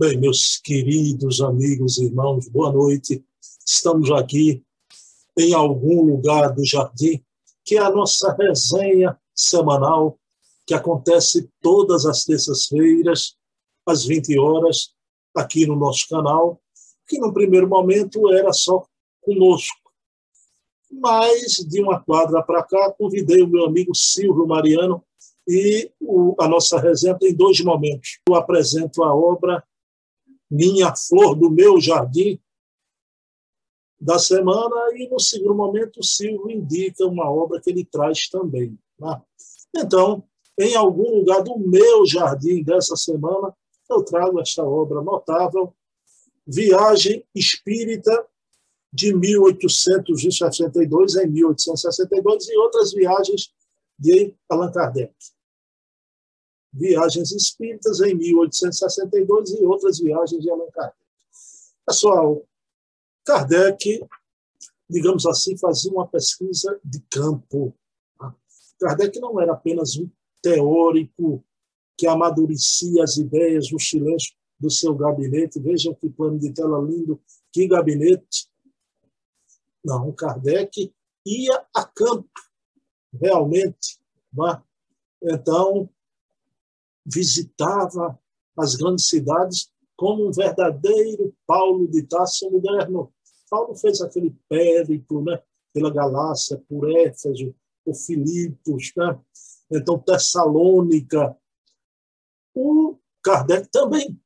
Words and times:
Bem, 0.00 0.16
meus 0.16 0.58
queridos 0.58 1.40
amigos 1.40 1.98
e 1.98 2.04
irmãos, 2.04 2.48
boa 2.48 2.72
noite. 2.72 3.20
Estamos 3.66 4.12
aqui 4.12 4.62
em 5.36 5.52
algum 5.52 6.02
lugar 6.02 6.54
do 6.54 6.64
jardim, 6.64 7.20
que 7.64 7.76
é 7.76 7.80
a 7.80 7.90
nossa 7.90 8.32
resenha 8.38 9.18
semanal, 9.34 10.16
que 10.64 10.72
acontece 10.72 11.50
todas 11.60 12.06
as 12.06 12.24
terças-feiras, 12.24 13.34
às 13.84 14.04
20 14.04 14.38
horas, 14.38 14.94
aqui 15.34 15.66
no 15.66 15.74
nosso 15.74 16.08
canal, 16.08 16.62
que 17.08 17.18
no 17.18 17.32
primeiro 17.32 17.68
momento 17.68 18.32
era 18.32 18.52
só 18.52 18.86
conosco. 19.20 19.90
Mas, 20.92 21.56
de 21.68 21.82
uma 21.82 22.00
quadra 22.00 22.40
para 22.40 22.62
cá, 22.62 22.94
convidei 22.96 23.42
o 23.42 23.48
meu 23.48 23.64
amigo 23.64 23.92
Silvio 23.96 24.46
Mariano 24.46 25.02
e 25.44 25.90
o, 26.00 26.36
a 26.38 26.46
nossa 26.46 26.78
resenha 26.78 27.18
tem 27.18 27.34
dois 27.34 27.58
momentos. 27.62 28.20
Eu 28.28 28.36
apresento 28.36 29.02
a 29.02 29.12
obra 29.12 29.60
minha 30.50 30.94
flor 30.94 31.34
do 31.34 31.50
meu 31.50 31.80
jardim 31.80 32.38
da 34.00 34.16
semana 34.18 34.90
e 34.94 35.08
no 35.08 35.18
segundo 35.18 35.54
momento 35.54 36.00
o 36.00 36.04
Silvio 36.04 36.50
indica 36.50 37.06
uma 37.06 37.30
obra 37.30 37.60
que 37.60 37.70
ele 37.70 37.84
traz 37.84 38.28
também. 38.28 38.78
Né? 38.98 39.22
Então, 39.76 40.24
em 40.58 40.74
algum 40.74 41.18
lugar 41.18 41.42
do 41.42 41.58
meu 41.58 42.06
jardim 42.06 42.62
dessa 42.62 42.96
semana, 42.96 43.54
eu 43.90 44.02
trago 44.04 44.40
esta 44.40 44.64
obra 44.64 45.02
notável, 45.02 45.74
Viagem 46.46 47.24
Espírita 47.34 48.26
de 48.92 49.14
1862 49.14 51.16
em 51.16 51.26
1862 51.28 52.48
e 52.48 52.56
outras 52.56 52.92
viagens 52.92 53.52
de 53.98 54.34
Allan 54.48 54.72
Kardec 54.72 55.12
viagens 56.72 57.32
espíritas 57.32 58.00
em 58.00 58.14
1862 58.14 59.50
e 59.52 59.64
outras 59.64 59.98
viagens 59.98 60.42
de 60.42 60.50
Allan 60.50 60.70
Kardec. 60.70 60.96
Pessoal, 61.86 62.46
Kardec, 63.24 64.06
digamos 64.88 65.26
assim, 65.26 65.56
fazia 65.56 65.92
uma 65.92 66.06
pesquisa 66.06 66.78
de 66.84 67.00
campo. 67.10 67.74
Tá? 68.18 68.34
Kardec 68.80 69.18
não 69.20 69.40
era 69.40 69.52
apenas 69.52 69.96
um 69.96 70.08
teórico 70.42 71.44
que 71.96 72.06
amadurecia 72.06 73.02
as 73.02 73.16
ideias 73.16 73.70
no 73.72 73.80
silêncio 73.80 74.34
do 74.58 74.70
seu 74.70 74.94
gabinete. 74.94 75.60
Vejam 75.60 75.94
que 75.94 76.08
plano 76.08 76.38
de 76.38 76.52
tela 76.52 76.80
lindo, 76.80 77.20
que 77.52 77.66
gabinete. 77.66 78.48
Não, 79.84 80.12
Kardec 80.12 80.92
ia 81.24 81.66
a 81.74 81.84
campo, 81.84 82.28
realmente. 83.20 83.98
Tá? 84.36 84.62
Então, 85.22 85.90
visitava 87.08 88.18
as 88.56 88.74
grandes 88.74 89.08
cidades 89.08 89.70
como 89.96 90.28
um 90.28 90.32
verdadeiro 90.32 91.34
Paulo 91.46 91.88
de 91.88 92.02
Tarso 92.02 92.50
moderno. 92.50 93.12
Paulo 93.50 93.74
fez 93.74 94.00
aquele 94.00 94.36
périplo 94.48 95.24
né, 95.24 95.42
pela 95.72 95.90
Galácia, 95.90 96.62
por 96.68 96.90
Éfeso, 96.90 97.54
por 97.84 97.94
Filipos, 97.94 98.92
né? 98.96 99.18
então 99.70 99.98
Tessalônica. 99.98 101.36
O 102.54 102.96
Kardec 103.22 103.68
também 103.70 104.20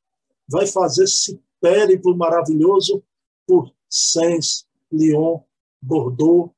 vai 0.49 0.67
fazer 0.67 1.05
esse 1.05 1.41
périplo 1.61 2.17
maravilhoso 2.17 3.03
por 3.47 3.73
Sens, 3.89 4.67
Lyon, 4.91 5.41
Bordeaux, 5.81 6.53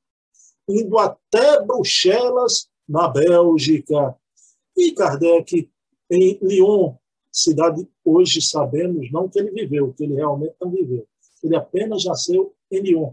indo 0.68 0.98
até 0.98 1.62
Bruxelas, 1.62 2.68
na 2.88 3.08
Bélgica. 3.08 4.16
E 4.76 4.92
Kardec 4.92 5.70
em 6.14 6.38
Lyon, 6.42 6.94
cidade 7.32 7.86
hoje 8.04 8.40
sabemos 8.40 9.10
não 9.10 9.28
que 9.28 9.38
ele 9.38 9.50
viveu, 9.50 9.92
que 9.92 10.04
ele 10.04 10.14
realmente 10.14 10.54
não 10.60 10.70
viveu. 10.70 11.06
Ele 11.42 11.56
apenas 11.56 12.04
nasceu 12.04 12.54
em 12.70 12.80
Lyon. 12.80 13.12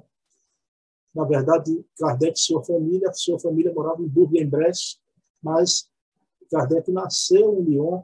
Na 1.14 1.26
verdade, 1.26 1.84
Kardec 1.98 2.40
e 2.40 2.42
sua 2.42 2.64
família, 2.64 3.12
sua 3.14 3.40
família 3.40 3.74
morava 3.74 4.02
em 4.02 4.08
Bourg-en-Bresse, 4.08 4.98
mas 5.42 5.90
Kardec 6.50 6.90
nasceu 6.92 7.60
em 7.60 7.64
Lyon 7.64 8.04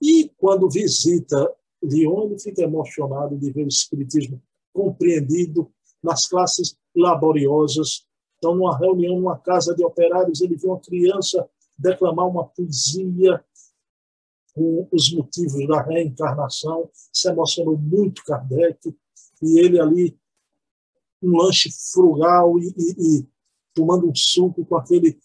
e 0.00 0.30
quando 0.36 0.68
visita 0.68 1.52
Lyon, 1.82 2.24
ele 2.24 2.38
fica 2.38 2.62
emocionado 2.62 3.36
de 3.36 3.52
ver 3.52 3.64
o 3.64 3.68
espiritismo 3.68 4.42
compreendido 4.72 5.70
nas 6.02 6.26
classes 6.26 6.76
laboriosas. 6.94 8.06
Então, 8.38 8.54
numa 8.54 8.76
reunião, 8.76 9.16
numa 9.16 9.38
casa 9.38 9.74
de 9.74 9.84
operários, 9.84 10.40
ele 10.40 10.56
vê 10.56 10.66
uma 10.66 10.80
criança 10.80 11.48
declamar 11.78 12.28
uma 12.28 12.44
poesia 12.44 13.42
com 14.54 14.88
os 14.92 15.12
motivos 15.12 15.66
da 15.66 15.82
reencarnação, 15.82 16.88
se 17.12 17.28
emocionou 17.28 17.76
muito 17.76 18.22
Kardec, 18.24 18.94
e 19.42 19.58
ele 19.58 19.80
ali, 19.80 20.16
um 21.20 21.36
lanche 21.36 21.70
frugal 21.92 22.58
e, 22.58 22.72
e, 22.76 23.18
e 23.18 23.28
tomando 23.74 24.08
um 24.08 24.14
suco 24.14 24.64
com 24.64 24.76
aquele 24.76 25.18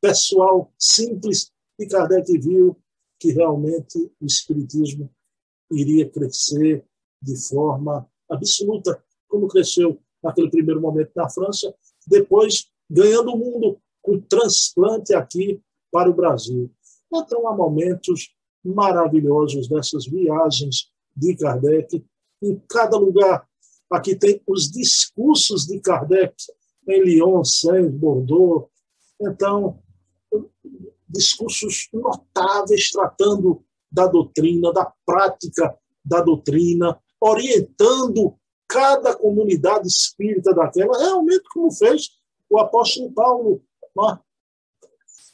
pessoal 0.00 0.72
simples, 0.78 1.52
e 1.78 1.86
Kardec 1.86 2.38
viu 2.38 2.76
que 3.18 3.32
realmente 3.32 4.10
o 4.18 4.26
Espiritismo 4.26 5.10
iria 5.70 6.08
crescer 6.08 6.84
de 7.20 7.36
forma 7.48 8.08
absoluta, 8.30 9.02
como 9.28 9.46
cresceu 9.46 10.00
naquele 10.22 10.50
primeiro 10.50 10.80
momento 10.80 11.12
na 11.14 11.28
França, 11.28 11.74
depois 12.06 12.70
ganhando 12.88 13.32
o 13.32 13.36
mundo 13.36 13.80
com 14.02 14.18
transplante 14.20 15.14
aqui 15.14 15.62
para 15.92 16.10
o 16.10 16.14
Brasil. 16.14 16.70
Então, 17.12 17.46
há 17.46 17.54
momentos 17.54 18.34
maravilhosos 18.64 19.68
dessas 19.68 20.06
viagens 20.06 20.90
de 21.16 21.36
Kardec. 21.36 22.04
Em 22.42 22.60
cada 22.68 22.96
lugar, 22.96 23.46
aqui 23.90 24.14
tem 24.14 24.42
os 24.46 24.70
discursos 24.70 25.66
de 25.66 25.80
Kardec, 25.80 26.34
em 26.88 27.02
Lyon, 27.02 27.44
Saint, 27.44 27.90
Bordeaux. 27.90 28.68
Então, 29.20 29.78
discursos 31.08 31.88
notáveis 31.92 32.90
tratando 32.90 33.62
da 33.90 34.06
doutrina, 34.06 34.72
da 34.72 34.92
prática 35.04 35.76
da 36.04 36.20
doutrina, 36.20 36.98
orientando 37.20 38.34
cada 38.68 39.16
comunidade 39.16 39.88
espírita 39.88 40.54
daquela, 40.54 40.96
realmente 40.96 41.42
como 41.52 41.70
fez 41.72 42.10
o 42.48 42.58
apóstolo 42.58 43.12
Paulo, 43.12 43.62
né? 43.96 44.18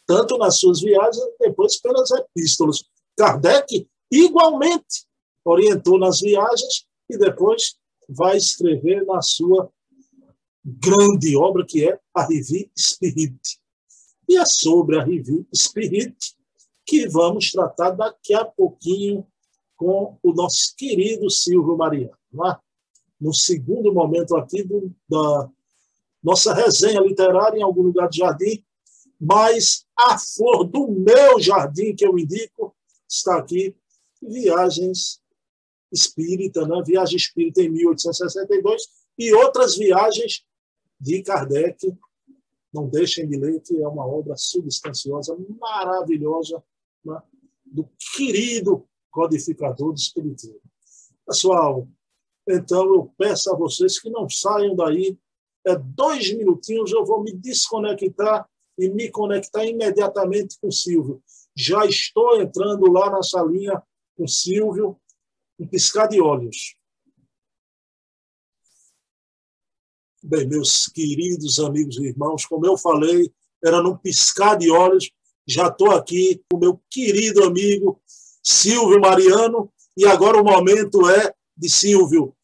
tanto 0.07 0.39
nas 0.39 0.59
suas 0.59 0.81
viagens, 0.81 1.25
depois 1.39 1.81
pelas 1.81 2.11
epístolas. 2.11 2.85
Kardec 3.17 3.89
igualmente 4.11 5.07
orientou 5.45 5.99
nas 5.99 6.21
viagens 6.21 6.87
e 7.09 7.17
depois 7.17 7.77
vai 8.09 8.37
escrever 8.37 9.05
na 9.05 9.23
sua 9.23 9.71
grande 10.65 11.37
obra 11.37 11.65
que 11.65 11.89
é 11.89 11.99
a 12.15 12.25
Revue 12.25 12.71
Spirit. 12.77 13.59
E 14.29 14.37
é 14.37 14.45
sobre 14.45 14.99
a 14.99 15.05
Revue 15.05 15.47
Spirit 15.55 16.17
que 16.85 17.09
vamos 17.09 17.51
tratar 17.51 17.91
daqui 17.91 18.35
a 18.35 18.45
pouquinho 18.45 19.27
com 19.77 20.19
o 20.23 20.33
nosso 20.33 20.75
querido 20.77 21.31
Silvio 21.31 21.77
Mariano. 21.77 22.17
É? 22.45 22.57
No 23.21 23.33
segundo 23.33 23.93
momento 23.93 24.37
aqui 24.37 24.63
do, 24.63 24.93
da 25.09 25.51
nossa 26.23 26.53
resenha 26.53 27.01
literária 27.01 27.59
em 27.59 27.63
algum 27.63 27.83
lugar 27.83 28.09
de 28.09 28.19
jardim, 28.19 28.65
mas 29.21 29.87
a 29.97 30.19
flor 30.19 30.65
do 30.65 30.89
meu 30.89 31.41
jardim 31.41 31.95
que 31.95 32.07
eu 32.07 32.19
indico 32.19 32.76
está 33.09 33.39
aqui, 33.39 33.75
Viagens 34.23 35.21
Espírita, 35.93 36.67
né? 36.67 36.83
Viagem 36.85 37.17
Espírita 37.17 37.63
em 37.63 37.71
1862 37.71 38.83
e 39.19 39.33
outras 39.33 39.77
viagens 39.77 40.45
de 41.01 41.23
Kardec. 41.23 41.95
Não 42.73 42.89
deixem 42.89 43.29
de 43.29 43.37
ler, 43.37 43.61
que 43.61 43.81
é 43.81 43.89
uma 43.89 44.07
obra 44.07 44.37
substanciosa, 44.37 45.37
maravilhosa, 45.59 46.63
né? 47.05 47.21
do 47.65 47.89
querido 48.17 48.87
codificador 49.11 49.93
do 49.93 49.99
Espiritismo. 49.99 50.61
Pessoal, 51.27 51.89
então 52.49 52.85
eu 52.95 53.13
peço 53.17 53.53
a 53.53 53.57
vocês 53.57 53.99
que 53.99 54.11
não 54.11 54.29
saiam 54.29 54.77
daí. 54.77 55.19
É 55.67 55.77
dois 55.77 56.33
minutinhos, 56.33 56.93
eu 56.93 57.05
vou 57.05 57.23
me 57.23 57.33
desconectar 57.33 58.49
e 58.79 58.89
me 58.89 59.11
conectar 59.11 59.65
imediatamente 59.65 60.59
com 60.61 60.69
o 60.69 60.73
Silvio. 60.73 61.23
Já 61.57 61.87
estou 61.87 62.41
entrando 62.41 62.93
lá 62.93 63.11
na 63.11 63.23
salinha 63.23 63.83
com 64.15 64.29
Silvio, 64.29 65.01
um 65.59 65.67
piscar 65.67 66.07
de 66.07 66.21
olhos. 66.21 66.77
Bem, 70.23 70.47
meus 70.47 70.87
queridos 70.89 71.59
amigos 71.59 71.97
e 71.99 72.09
irmãos, 72.09 72.45
como 72.45 72.67
eu 72.67 72.77
falei, 72.77 73.33
era 73.65 73.83
num 73.83 73.97
piscar 73.97 74.57
de 74.57 74.71
olhos. 74.71 75.11
Já 75.47 75.69
estou 75.69 75.93
aqui 75.93 76.43
com 76.51 76.59
meu 76.59 76.81
querido 76.91 77.45
amigo 77.45 78.03
Silvio 78.43 79.01
Mariano, 79.01 79.73
e 79.97 80.05
agora 80.05 80.41
o 80.41 80.45
momento 80.45 81.09
é 81.09 81.35
de 81.57 81.71
Silvio. 81.71 82.37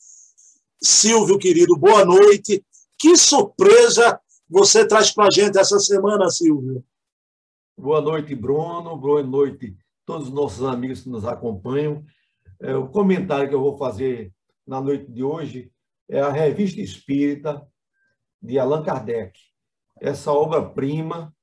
Silvio, 0.82 1.38
querido, 1.38 1.76
boa 1.76 2.04
noite. 2.04 2.64
Que 2.98 3.16
surpresa 3.16 4.18
você 4.48 4.86
traz 4.86 5.10
para 5.10 5.26
a 5.26 5.30
gente 5.30 5.58
essa 5.58 5.78
semana, 5.78 6.30
Silvio? 6.30 6.84
Boa 7.76 8.00
noite, 8.02 8.34
Bruno. 8.34 8.96
Boa 8.96 9.22
noite 9.22 9.76
todos 10.04 10.28
os 10.28 10.34
nossos 10.34 10.64
amigos 10.64 11.00
que 11.02 11.08
nos 11.08 11.24
acompanham. 11.24 12.04
é, 12.60 12.76
o 12.76 12.88
comentário 12.88 13.48
que 13.48 13.54
eu 13.54 13.60
vou 13.60 13.78
fazer 13.78 14.32
na 14.66 14.80
noite 14.80 15.10
de 15.10 15.24
hoje 15.24 15.72
é 16.08 16.20
a 16.20 16.30
Revista 16.30 16.80
Espírita 16.80 17.66
de 18.40 18.58
Allan 18.58 18.82
Kardec. 18.82 19.40
Essa 20.00 20.30
obra-prima 20.30 21.34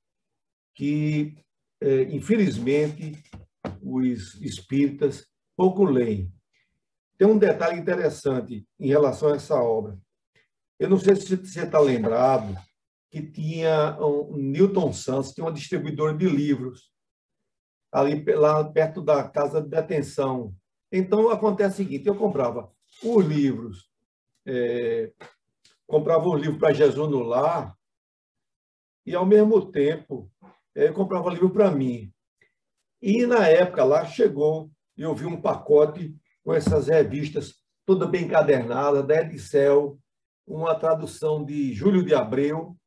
que, 0.76 1.36
é, 1.82 2.04
infelizmente, 2.04 3.22
os 3.82 4.36
espíritas 4.36 5.26
pouco 5.58 5.84
leem. 5.84 6.32
Tem 7.18 7.28
um 7.28 7.38
detalhe 7.38 7.80
interessante 7.80 8.66
em 8.80 8.88
relação 8.88 9.30
a 9.30 9.36
essa 9.36 9.56
obra. 9.56 9.98
Eu 10.78 10.90
não 10.90 11.00
sei 11.00 11.16
se 11.16 11.36
você 11.36 11.64
está 11.64 11.80
lembrado 11.80 12.56
que 13.10 13.22
tinha 13.22 13.98
um 14.00 14.38
Newton 14.38 14.94
Santos, 14.94 15.32
tinha 15.32 15.46
uma 15.46 15.54
distribuidora 15.54 16.14
de 16.16 16.28
livros 16.28 16.92
ali 17.92 18.24
lá 18.34 18.64
perto 18.64 19.02
da 19.02 19.28
casa 19.28 19.62
de 19.62 19.70
detenção. 19.70 20.54
Então 20.92 21.30
acontece 21.30 21.82
o 21.82 21.86
seguinte: 21.86 22.08
eu 22.08 22.16
comprava 22.16 22.72
os 23.04 23.26
livros, 23.26 23.90
é, 24.46 25.12
comprava 25.88 26.28
um 26.28 26.36
livro 26.36 26.60
para 26.60 26.74
Jesus 26.74 27.10
no 27.10 27.24
lar 27.24 27.76
e 29.06 29.16
ao 29.16 29.26
mesmo 29.26 29.72
tempo 29.72 30.32
é, 30.76 30.88
eu 30.88 30.94
comprava 30.94 31.32
livro 31.32 31.50
para 31.50 31.72
mim. 31.72 32.14
E 33.02 33.26
na 33.26 33.48
época 33.48 33.84
lá 33.84 34.06
chegou, 34.06 34.70
eu 34.98 35.16
vi 35.16 35.26
um 35.26 35.42
pacote 35.42 36.16
com 36.44 36.54
essas 36.54 36.88
revistas 36.88 37.56
toda 37.86 38.06
bem 38.06 38.26
encadernada, 38.26 39.02
da 39.02 39.22
Edicel, 39.22 39.98
uma 40.46 40.76
tradução 40.76 41.44
de 41.44 41.74
Júlio 41.74 42.04
de 42.04 42.14
Abreu, 42.14 42.78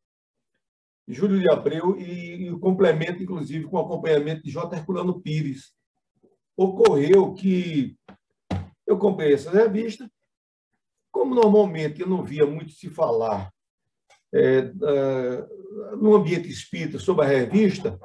Júlio 1.06 1.40
de 1.40 1.50
Abreu 1.50 1.98
e, 1.98 2.50
o 2.50 2.58
complemento, 2.58 3.22
inclusive, 3.22 3.66
com 3.66 3.78
acompanhamento 3.78 4.42
de 4.42 4.50
J. 4.50 4.76
Herculano 4.76 5.20
Pires. 5.20 5.72
Ocorreu 6.56 7.34
que 7.34 7.96
eu 8.86 8.98
comprei 8.98 9.32
essa 9.32 9.50
revista, 9.50 10.10
como 11.10 11.34
normalmente 11.34 12.00
eu 12.00 12.08
não 12.08 12.22
via 12.22 12.46
muito 12.46 12.72
se 12.72 12.88
falar 12.88 13.52
é, 14.32 14.58
é, 14.58 15.46
no 15.96 16.14
ambiente 16.14 16.48
espírita 16.48 16.98
sobre 16.98 17.24
a 17.24 17.28
revista, 17.28 17.98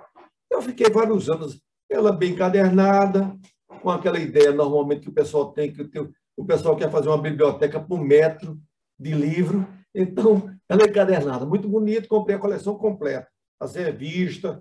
eu 0.49 0.61
fiquei 0.61 0.89
vários 0.89 1.29
anos, 1.29 1.61
ela 1.89 2.11
bem 2.11 2.31
encadernada, 2.31 3.37
com 3.81 3.89
aquela 3.89 4.19
ideia 4.19 4.51
normalmente 4.51 5.01
que 5.01 5.09
o 5.09 5.13
pessoal 5.13 5.51
tem, 5.51 5.71
que 5.71 5.99
o, 5.99 6.11
o 6.35 6.45
pessoal 6.45 6.75
quer 6.75 6.91
fazer 6.91 7.07
uma 7.07 7.21
biblioteca 7.21 7.79
por 7.79 7.99
metro 7.99 8.59
de 8.99 9.13
livro, 9.13 9.67
então 9.99 10.55
ela 10.69 10.83
é 10.83 10.89
encadernada, 10.89 11.45
muito 11.45 11.67
bonito, 11.67 12.07
comprei 12.07 12.35
a 12.35 12.39
coleção 12.39 12.77
completa, 12.77 13.27
as 13.59 13.73
revistas, 13.73 14.59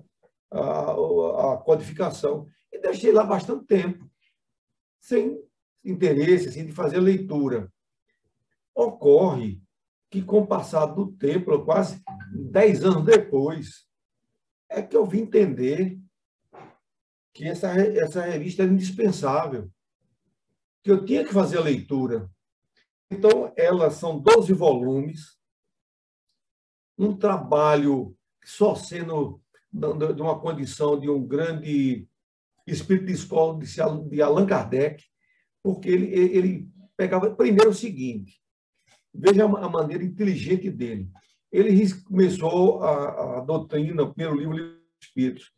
a, 0.50 0.92
a 1.52 1.56
codificação, 1.58 2.46
e 2.72 2.78
deixei 2.78 3.12
lá 3.12 3.22
bastante 3.22 3.66
tempo, 3.66 4.08
sem 4.98 5.38
interesse 5.84 6.48
assim, 6.48 6.64
de 6.64 6.72
fazer 6.72 7.00
leitura. 7.00 7.70
Ocorre 8.74 9.60
que, 10.10 10.22
com 10.22 10.40
o 10.40 10.46
passar 10.46 10.86
do 10.86 11.12
tempo, 11.12 11.62
quase 11.64 12.02
dez 12.50 12.82
anos 12.82 13.04
depois, 13.04 13.86
é 14.70 14.80
que 14.80 14.96
eu 14.96 15.04
vim 15.04 15.20
entender 15.20 15.98
que 17.34 17.44
essa, 17.44 17.70
essa 17.72 18.22
revista 18.22 18.62
era 18.62 18.72
indispensável, 18.72 19.70
que 20.82 20.90
eu 20.90 21.04
tinha 21.04 21.24
que 21.24 21.32
fazer 21.32 21.58
a 21.58 21.62
leitura. 21.62 22.30
Então, 23.10 23.52
elas 23.56 23.94
são 23.94 24.18
12 24.18 24.52
volumes, 24.52 25.38
um 26.98 27.16
trabalho 27.16 28.16
só 28.44 28.74
sendo 28.74 29.40
de 29.72 30.22
uma 30.22 30.38
condição 30.40 30.98
de 30.98 31.10
um 31.10 31.24
grande 31.24 32.08
espírito 32.66 33.06
de 33.06 33.12
escola 33.12 33.58
de 33.58 34.22
Allan 34.22 34.46
Kardec, 34.46 35.04
porque 35.62 35.88
ele, 35.88 36.06
ele 36.14 36.68
pegava 36.96 37.34
primeiro 37.34 37.70
o 37.70 37.74
seguinte, 37.74 38.40
veja 39.12 39.44
a 39.44 39.68
maneira 39.68 40.02
inteligente 40.02 40.70
dele. 40.70 41.10
Ele 41.52 41.88
começou 42.04 42.82
a, 42.82 43.38
a 43.38 43.40
doutrina, 43.40 44.02
o 44.02 44.12
primeiro 44.12 44.38
livro, 44.38 44.54
livro 44.54 44.72
dos 44.72 45.08
Espíritos, 45.08 45.52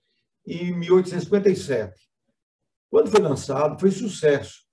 em 0.46 0.74
1857. 0.76 2.08
Quando 2.90 3.10
foi 3.10 3.20
lançado, 3.20 3.78
foi 3.78 3.90
sucesso. 3.90 4.67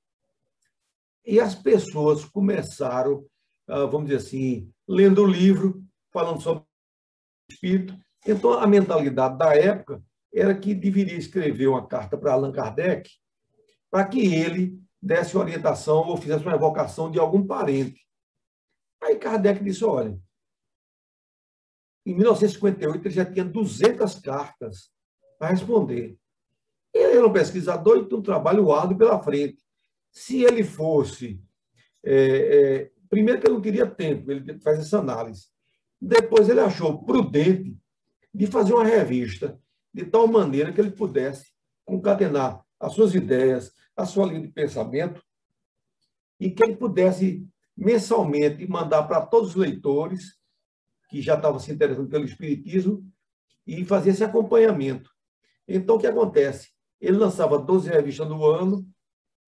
E 1.25 1.39
as 1.39 1.55
pessoas 1.55 2.23
começaram, 2.23 3.25
ah, 3.67 3.85
vamos 3.85 4.09
dizer 4.09 4.17
assim, 4.17 4.71
lendo 4.87 5.23
o 5.23 5.27
livro, 5.27 5.83
falando 6.11 6.41
sobre 6.41 6.63
o 6.63 7.53
espírito. 7.53 7.97
Então, 8.27 8.53
a 8.53 8.67
mentalidade 8.67 9.37
da 9.37 9.55
época 9.55 10.03
era 10.33 10.55
que 10.55 10.75
deveria 10.75 11.17
escrever 11.17 11.67
uma 11.67 11.87
carta 11.87 12.17
para 12.17 12.33
Allan 12.33 12.51
Kardec 12.51 13.09
para 13.89 14.05
que 14.05 14.19
ele 14.19 14.79
desse 15.01 15.37
orientação 15.37 16.07
ou 16.07 16.17
fizesse 16.17 16.43
uma 16.43 16.55
evocação 16.55 17.09
de 17.09 17.19
algum 17.19 17.45
parente. 17.45 18.05
Aí 19.01 19.17
Kardec 19.17 19.63
disse, 19.63 19.85
olha, 19.85 20.19
em 22.05 22.13
1958 22.13 23.07
ele 23.07 23.13
já 23.13 23.25
tinha 23.25 23.45
200 23.45 24.15
cartas 24.19 24.91
para 25.39 25.49
responder. 25.49 26.17
Ele 26.93 27.17
era 27.17 27.27
um 27.27 27.33
pesquisador 27.33 27.97
e 27.97 28.07
tinha 28.07 28.19
um 28.19 28.23
trabalho 28.23 28.71
árduo 28.71 28.97
pela 28.97 29.21
frente. 29.21 29.64
Se 30.15 30.43
ele 30.43 30.63
fosse. 30.63 31.43
É, 32.01 32.15
é, 32.15 32.91
primeiro, 33.09 33.41
que 33.41 33.47
ele 33.47 33.53
não 33.55 33.61
teria 33.61 33.85
tempo, 33.85 34.31
ele 34.31 34.57
faz 34.61 34.79
essa 34.79 34.99
análise. 34.99 35.47
Depois, 35.99 36.47
ele 36.47 36.61
achou 36.61 37.03
prudente 37.03 37.77
de 38.33 38.47
fazer 38.47 38.73
uma 38.73 38.85
revista 38.85 39.59
de 39.93 40.05
tal 40.05 40.25
maneira 40.25 40.71
que 40.71 40.79
ele 40.79 40.91
pudesse 40.91 41.51
concatenar 41.83 42.63
as 42.79 42.93
suas 42.93 43.13
ideias, 43.13 43.73
a 43.95 44.05
sua 44.05 44.25
linha 44.25 44.41
de 44.41 44.47
pensamento, 44.47 45.21
e 46.39 46.49
que 46.49 46.63
ele 46.63 46.77
pudesse 46.77 47.45
mensalmente 47.75 48.65
mandar 48.69 49.03
para 49.03 49.25
todos 49.25 49.49
os 49.49 49.55
leitores 49.55 50.37
que 51.09 51.21
já 51.21 51.35
estavam 51.35 51.59
se 51.59 51.73
interessando 51.73 52.09
pelo 52.09 52.23
Espiritismo 52.23 53.05
e 53.67 53.83
fazer 53.83 54.11
esse 54.11 54.23
acompanhamento. 54.23 55.09
Então, 55.67 55.97
o 55.97 55.99
que 55.99 56.07
acontece? 56.07 56.69
Ele 57.01 57.17
lançava 57.17 57.59
12 57.59 57.89
revistas 57.89 58.27
no 58.29 58.45
ano, 58.45 58.87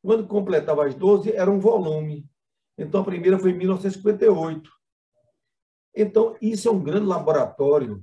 quando 0.08 0.26
completava 0.26 0.86
as 0.86 0.96
12, 0.96 1.34
era 1.34 1.52
um 1.52 1.60
volume. 1.60 2.26
Então, 2.78 3.02
a 3.02 3.04
primeira 3.04 3.38
foi 3.38 3.52
em 3.52 3.58
1958. 3.58 4.72
Então, 5.94 6.38
isso 6.42 6.70
é 6.70 6.72
um 6.72 6.82
grande 6.82 7.06
laboratório 7.06 8.02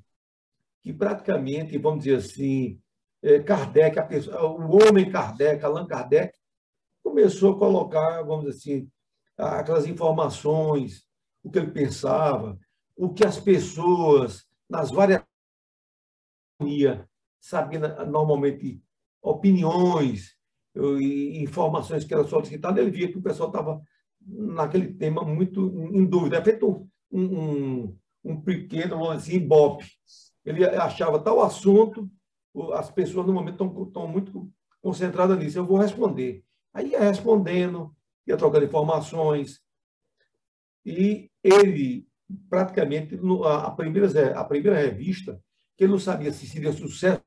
que 0.83 0.93
praticamente, 0.93 1.79
vamos 1.79 2.05
dizer 2.05 2.17
assim, 2.17 2.79
é, 3.23 3.39
Kardec, 3.39 4.07
pessoa, 4.07 4.45
o 4.45 4.87
homem 4.87 5.11
Kardec, 5.11 5.65
Allan 5.65 5.87
Kardec, 5.87 6.39
começou 7.03 7.55
a 7.55 7.59
colocar, 7.59 8.23
vamos 8.23 8.45
dizer 8.45 8.59
assim, 8.59 8.91
aquelas 9.39 9.87
informações, 9.87 11.07
o 11.43 11.51
que 11.51 11.59
ele 11.59 11.71
pensava, 11.71 12.59
o 12.95 13.15
que 13.15 13.25
as 13.25 13.41
pessoas, 13.41 14.45
nas 14.69 14.91
várias 14.91 15.23
sabendo 17.41 17.89
normalmente 18.05 18.85
opiniões 19.23 20.37
informações 20.77 22.05
que 22.05 22.13
eram 22.13 22.27
solicitadas, 22.27 22.79
ele 22.79 22.91
via 22.91 23.11
que 23.11 23.19
o 23.19 23.23
pessoal 23.23 23.49
estava 23.49 23.83
naquele 24.21 24.93
tema 24.95 25.23
muito 25.23 25.61
em 25.93 26.05
dúvida. 26.05 26.39
É 26.39 26.45
feito 26.45 26.89
um, 27.11 27.23
um, 27.23 27.99
um 28.25 28.41
pequeno, 28.41 29.11
assim. 29.11 29.49
Ele 30.45 30.65
achava 30.65 31.19
tal 31.19 31.43
assunto, 31.43 32.11
as 32.73 32.91
pessoas 32.91 33.27
no 33.27 33.33
momento 33.33 33.85
estão 33.87 34.07
muito 34.07 34.51
concentradas 34.81 35.39
nisso. 35.39 35.59
Eu 35.59 35.65
vou 35.65 35.79
responder. 35.79 36.45
Aí 36.73 36.91
ia 36.91 37.01
respondendo, 37.01 37.95
ia 38.27 38.37
trocando 38.37 38.65
informações. 38.65 39.61
E 40.85 41.31
ele, 41.43 42.07
praticamente, 42.51 43.19
a 43.45 43.71
primeira, 43.71 44.39
a 44.39 44.45
primeira 44.45 44.79
revista, 44.79 45.41
que 45.77 45.85
ele 45.85 45.93
não 45.93 45.99
sabia 45.99 46.33
se 46.33 46.47
seria 46.47 46.73
sucesso 46.73 47.23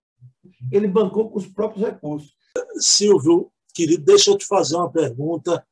ele 0.72 0.88
bancou 0.88 1.30
com 1.30 1.38
os 1.38 1.48
próprios 1.48 1.86
recursos. 1.86 2.37
Silvio, 2.82 3.52
querido, 3.74 4.04
deixa 4.04 4.32
eu 4.32 4.38
te 4.38 4.46
fazer 4.46 4.76
uma 4.76 4.92
pergunta. 4.92 5.66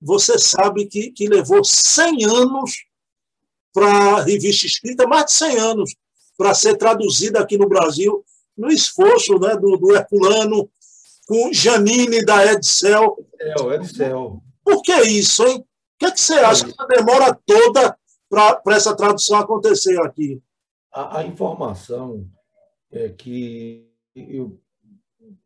Você 0.00 0.38
sabe 0.38 0.86
que, 0.86 1.10
que 1.10 1.26
levou 1.26 1.64
100 1.64 2.24
anos 2.24 2.84
para 3.72 3.88
a 3.88 4.22
revista 4.22 4.66
escrita, 4.66 5.06
mais 5.06 5.26
de 5.26 5.32
100 5.32 5.58
anos, 5.58 5.94
para 6.36 6.54
ser 6.54 6.76
traduzida 6.76 7.40
aqui 7.40 7.58
no 7.58 7.68
Brasil, 7.68 8.24
no 8.56 8.70
esforço 8.70 9.38
né, 9.38 9.56
do, 9.56 9.76
do 9.76 9.94
Herculano, 9.94 10.70
com 11.26 11.52
Janine 11.52 12.24
da 12.24 12.52
Edcel. 12.52 13.16
Edcel, 13.40 13.72
Edcel. 13.72 14.42
Por 14.62 14.82
que 14.82 14.94
isso, 15.02 15.46
hein? 15.46 15.58
O 15.58 15.66
que, 15.98 16.06
é 16.06 16.10
que 16.10 16.20
você 16.20 16.34
acha 16.34 16.66
que 16.66 16.74
a 16.78 16.86
demora 16.86 17.38
toda 17.46 17.96
para 18.28 18.76
essa 18.76 18.96
tradução 18.96 19.38
acontecer 19.38 19.98
aqui? 20.00 20.42
A, 20.92 21.18
a 21.18 21.26
informação 21.26 22.28
é 22.90 23.08
que 23.08 23.88
eu, 24.14 24.58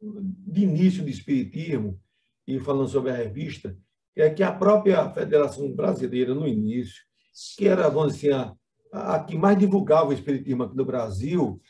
de 0.01 0.63
início 0.63 1.03
do 1.03 1.11
Espiritismo, 1.11 2.01
e 2.47 2.59
falando 2.61 2.89
sobre 2.89 3.11
a 3.11 3.17
revista, 3.17 3.77
é 4.17 4.31
que 4.31 4.43
a 4.43 4.53
própria 4.53 5.11
Federação 5.11 5.71
Brasileira, 5.73 6.35
no 6.35 6.47
início, 6.47 7.03
que 7.57 7.69
era, 7.69 7.89
vamos 7.89 8.15
dizer, 8.15 8.35
a, 8.35 8.55
a 8.93 9.25
que 9.25 9.37
mais 9.37 9.59
divulgava 9.59 10.09
o 10.09 10.13
Espiritismo 10.13 10.65
aqui 10.65 10.77
no 10.77 10.85
Brasil, 10.85 11.61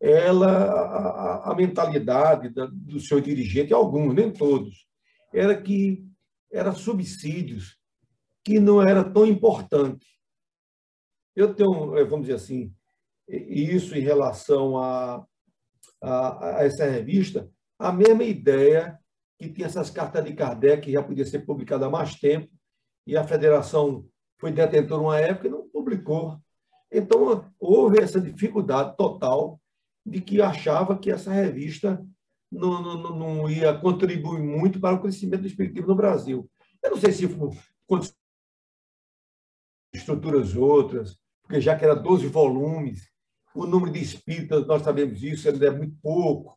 ela, 0.00 0.48
a, 0.48 1.52
a 1.52 1.54
mentalidade 1.54 2.48
da, 2.48 2.66
do 2.66 2.98
seu 2.98 3.20
dirigente, 3.20 3.72
alguns, 3.72 4.14
nem 4.14 4.32
todos, 4.32 4.88
era 5.32 5.60
que 5.60 6.04
eram 6.50 6.74
subsídios 6.74 7.78
que 8.44 8.58
não 8.58 8.82
era 8.82 9.04
tão 9.04 9.24
importante. 9.24 10.06
Eu 11.36 11.54
tenho, 11.54 11.96
eh, 11.96 12.04
vamos 12.04 12.26
dizer 12.26 12.36
assim, 12.36 12.74
isso 13.28 13.96
em 13.96 14.00
relação 14.00 14.76
a, 14.76 15.24
a, 16.02 16.56
a 16.58 16.64
essa 16.64 16.84
revista, 16.84 17.48
a 17.82 17.92
mesma 17.92 18.22
ideia 18.22 18.98
que 19.36 19.48
tinha 19.48 19.66
essas 19.66 19.90
cartas 19.90 20.24
de 20.24 20.34
Kardec, 20.34 20.82
que 20.82 20.92
já 20.92 21.02
podia 21.02 21.26
ser 21.26 21.40
publicada 21.40 21.86
há 21.86 21.90
mais 21.90 22.14
tempo, 22.14 22.48
e 23.04 23.16
a 23.16 23.24
federação 23.24 24.06
foi 24.38 24.52
detentora 24.52 25.02
uma 25.02 25.18
época 25.18 25.48
e 25.48 25.50
não 25.50 25.68
publicou. 25.68 26.40
Então, 26.90 27.44
houve 27.58 28.00
essa 28.00 28.20
dificuldade 28.20 28.96
total 28.96 29.60
de 30.06 30.20
que 30.20 30.40
achava 30.40 30.96
que 30.96 31.10
essa 31.10 31.32
revista 31.32 32.04
não, 32.50 32.80
não, 32.82 33.18
não 33.18 33.50
ia 33.50 33.76
contribuir 33.76 34.42
muito 34.42 34.78
para 34.78 34.94
o 34.94 35.00
crescimento 35.00 35.40
do 35.40 35.46
espiritismo 35.48 35.88
no 35.88 35.96
Brasil. 35.96 36.48
Eu 36.82 36.90
não 36.90 36.96
sei 36.98 37.10
se 37.10 37.26
estruturas 39.92 40.54
outras, 40.56 41.18
porque 41.42 41.60
já 41.60 41.76
que 41.76 41.84
era 41.84 41.96
12 41.96 42.26
volumes, 42.28 43.10
o 43.54 43.66
número 43.66 43.92
de 43.92 44.00
espíritas, 44.00 44.66
nós 44.66 44.82
sabemos 44.82 45.18
disso, 45.18 45.48
ainda 45.48 45.66
é 45.66 45.70
muito 45.70 45.96
pouco, 46.00 46.56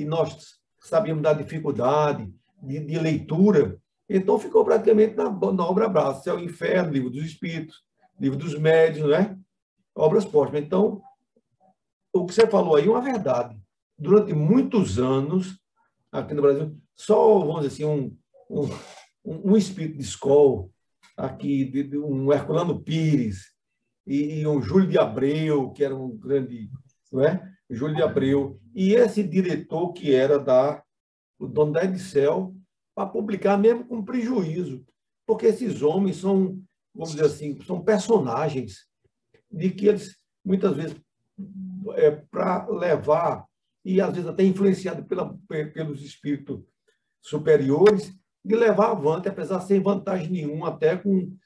e 0.00 0.04
nós 0.04 0.58
sabíamos 0.80 1.22
da 1.22 1.32
dificuldade 1.32 2.32
de, 2.62 2.80
de 2.80 2.98
leitura, 2.98 3.78
então 4.08 4.38
ficou 4.38 4.64
praticamente 4.64 5.14
na, 5.14 5.30
na 5.30 5.66
obra 5.66 5.88
base, 5.88 6.24
Céu 6.24 6.38
e 6.38 6.44
Inferno, 6.44 6.92
Livro 6.92 7.10
dos 7.10 7.24
Espíritos, 7.24 7.82
Livro 8.18 8.38
dos 8.38 8.58
Médios, 8.58 9.08
né? 9.08 9.38
obras 9.94 10.24
póstumas. 10.24 10.62
Então, 10.62 11.02
o 12.12 12.24
que 12.24 12.32
você 12.32 12.46
falou 12.46 12.76
aí 12.76 12.86
é 12.86 12.90
uma 12.90 13.00
verdade. 13.00 13.60
Durante 13.98 14.32
muitos 14.32 14.98
anos, 14.98 15.60
aqui 16.10 16.32
no 16.32 16.42
Brasil, 16.42 16.76
só, 16.94 17.38
vamos 17.40 17.62
dizer 17.62 17.84
assim, 17.84 17.84
um, 17.84 18.16
um, 19.24 19.52
um 19.52 19.56
espírito 19.56 19.98
de 19.98 20.04
escola, 20.04 20.68
aqui, 21.16 21.64
de, 21.64 21.82
de 21.82 21.98
um 21.98 22.32
Herculano 22.32 22.80
Pires 22.80 23.52
e, 24.06 24.40
e, 24.40 24.46
um 24.46 24.62
Júlio 24.62 24.88
de 24.88 24.98
Abreu, 24.98 25.70
que 25.72 25.84
era 25.84 25.94
um 25.94 26.16
grande, 26.16 26.70
não 27.12 27.24
é? 27.24 27.52
Júlio 27.70 27.96
de 27.96 28.02
Abreu, 28.02 28.58
e 28.74 28.94
esse 28.94 29.22
diretor 29.22 29.92
que 29.92 30.14
era 30.14 30.38
da 30.38 30.82
o 31.38 31.46
dono 31.46 31.72
da 31.72 31.84
Edicel, 31.84 32.54
para 32.94 33.08
publicar 33.08 33.56
mesmo 33.56 33.84
com 33.84 34.04
prejuízo, 34.04 34.84
porque 35.24 35.46
esses 35.46 35.82
homens 35.82 36.16
são, 36.16 36.60
vamos 36.92 37.12
dizer 37.12 37.26
assim, 37.26 37.60
são 37.62 37.80
personagens 37.80 38.88
de 39.50 39.70
que 39.70 39.86
eles 39.86 40.16
muitas 40.44 40.74
vezes 40.74 40.96
é, 41.94 42.10
para 42.10 42.66
levar 42.66 43.46
e 43.84 44.00
às 44.00 44.12
vezes 44.12 44.28
até 44.28 44.42
influenciado 44.42 45.04
pela, 45.04 45.38
pelos 45.46 46.02
espíritos 46.02 46.60
superiores, 47.20 48.12
de 48.44 48.56
levar 48.56 48.90
avante, 48.90 49.28
apesar 49.28 49.60
sem 49.60 49.80
vantagem 49.80 50.30
nenhuma, 50.30 50.68
até 50.68 50.96
com 50.96 51.36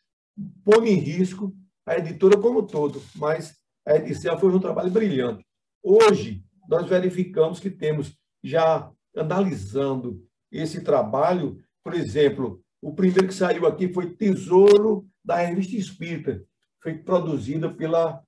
pondo 0.64 0.86
em 0.86 0.94
risco 0.94 1.54
a 1.84 1.98
editora 1.98 2.38
como 2.38 2.60
um 2.60 2.66
todo. 2.66 3.02
Mas 3.16 3.56
a 3.86 3.96
edição 3.96 4.38
foi 4.38 4.50
um 4.52 4.60
trabalho 4.60 4.90
brilhante. 4.90 5.44
Hoje, 5.82 6.44
nós 6.68 6.88
verificamos 6.88 7.58
que 7.58 7.70
temos, 7.70 8.16
já 8.42 8.90
analisando 9.16 10.24
esse 10.50 10.82
trabalho, 10.82 11.62
por 11.82 11.94
exemplo, 11.94 12.62
o 12.80 12.94
primeiro 12.94 13.28
que 13.28 13.34
saiu 13.34 13.66
aqui 13.66 13.92
foi 13.92 14.14
Tesouro 14.14 15.06
da 15.24 15.36
Revista 15.36 15.76
Espírita, 15.76 16.44
foi 16.82 16.98
produzida 16.98 17.72
pela 17.72 18.22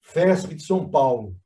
FESP 0.00 0.54
de 0.54 0.62
São 0.62 0.88
Paulo. 0.88 1.36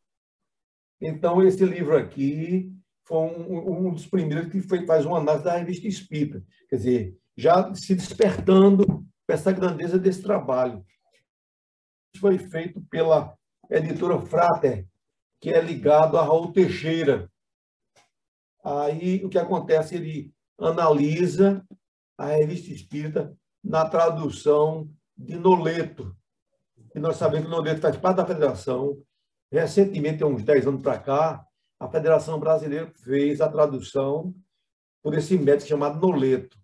Então, 1.00 1.42
esse 1.42 1.64
livro 1.64 1.96
aqui 1.96 2.72
foi 3.04 3.18
um, 3.18 3.88
um 3.88 3.92
dos 3.92 4.06
primeiros 4.06 4.50
que 4.50 4.60
foi, 4.60 4.86
faz 4.86 5.04
uma 5.04 5.18
análise 5.18 5.44
da 5.44 5.56
revista 5.56 5.88
Espírita. 5.88 6.44
Quer 6.68 6.76
dizer, 6.76 7.18
já 7.36 7.74
se 7.74 7.94
despertando 7.94 9.04
para 9.26 9.34
essa 9.34 9.52
grandeza 9.52 9.98
desse 9.98 10.22
trabalho. 10.22 10.84
Isso 12.14 12.20
foi 12.20 12.38
feito 12.38 12.80
pela 12.82 13.36
editora 13.68 14.20
Frater, 14.20 14.86
que 15.42 15.50
é 15.50 15.60
ligado 15.60 16.16
a 16.16 16.22
Raul 16.22 16.52
Teixeira. 16.52 17.28
Aí, 18.64 19.24
o 19.24 19.28
que 19.28 19.36
acontece? 19.36 19.96
Ele 19.96 20.32
analisa 20.56 21.66
a 22.16 22.26
revista 22.26 22.72
Espírita 22.72 23.36
na 23.62 23.84
tradução 23.88 24.88
de 25.16 25.36
Noleto, 25.36 26.16
e 26.94 27.00
nós 27.00 27.16
sabemos 27.16 27.46
que 27.46 27.50
Noleto 27.50 27.80
faz 27.80 27.96
parte 27.96 28.18
da 28.18 28.26
federação. 28.26 29.02
Recentemente, 29.50 30.22
há 30.22 30.26
uns 30.26 30.44
10 30.44 30.68
anos 30.68 30.82
para 30.82 30.98
cá, 30.98 31.44
a 31.80 31.88
Federação 31.88 32.38
Brasileira 32.38 32.92
fez 33.02 33.40
a 33.40 33.48
tradução 33.48 34.34
por 35.02 35.14
esse 35.14 35.36
médico 35.36 35.68
chamado 35.68 36.00
Noleto, 36.00 36.56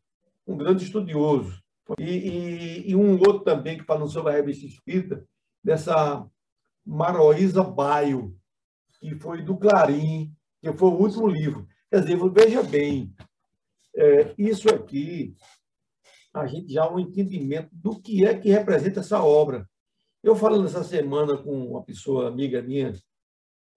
um 0.46 0.56
grande 0.56 0.84
estudioso. 0.84 1.60
E, 1.98 2.04
e, 2.04 2.90
e 2.90 2.96
um 2.96 3.18
outro 3.18 3.40
também 3.40 3.76
que 3.76 3.84
falou 3.84 4.06
sobre 4.06 4.32
a 4.32 4.36
revista 4.36 4.66
espírita, 4.66 5.26
dessa 5.64 6.24
Maroísa 6.86 7.62
Baio, 7.64 8.38
que 9.00 9.14
foi 9.16 9.42
do 9.42 9.56
Clarim, 9.56 10.34
que 10.60 10.72
foi 10.72 10.88
o 10.88 11.00
último 11.00 11.26
livro. 11.26 11.66
Quer 11.90 12.02
dizer, 12.02 12.18
veja 12.30 12.62
bem, 12.62 13.14
é, 13.96 14.34
isso 14.38 14.68
aqui, 14.68 15.34
a 16.32 16.46
gente 16.46 16.72
já 16.72 16.84
há 16.84 16.92
um 16.92 17.00
entendimento 17.00 17.70
do 17.72 18.00
que 18.00 18.24
é 18.24 18.38
que 18.38 18.50
representa 18.50 19.00
essa 19.00 19.22
obra. 19.22 19.68
Eu 20.22 20.36
falando 20.36 20.66
essa 20.66 20.84
semana 20.84 21.36
com 21.36 21.70
uma 21.70 21.82
pessoa 21.82 22.28
amiga 22.28 22.60
minha, 22.60 22.92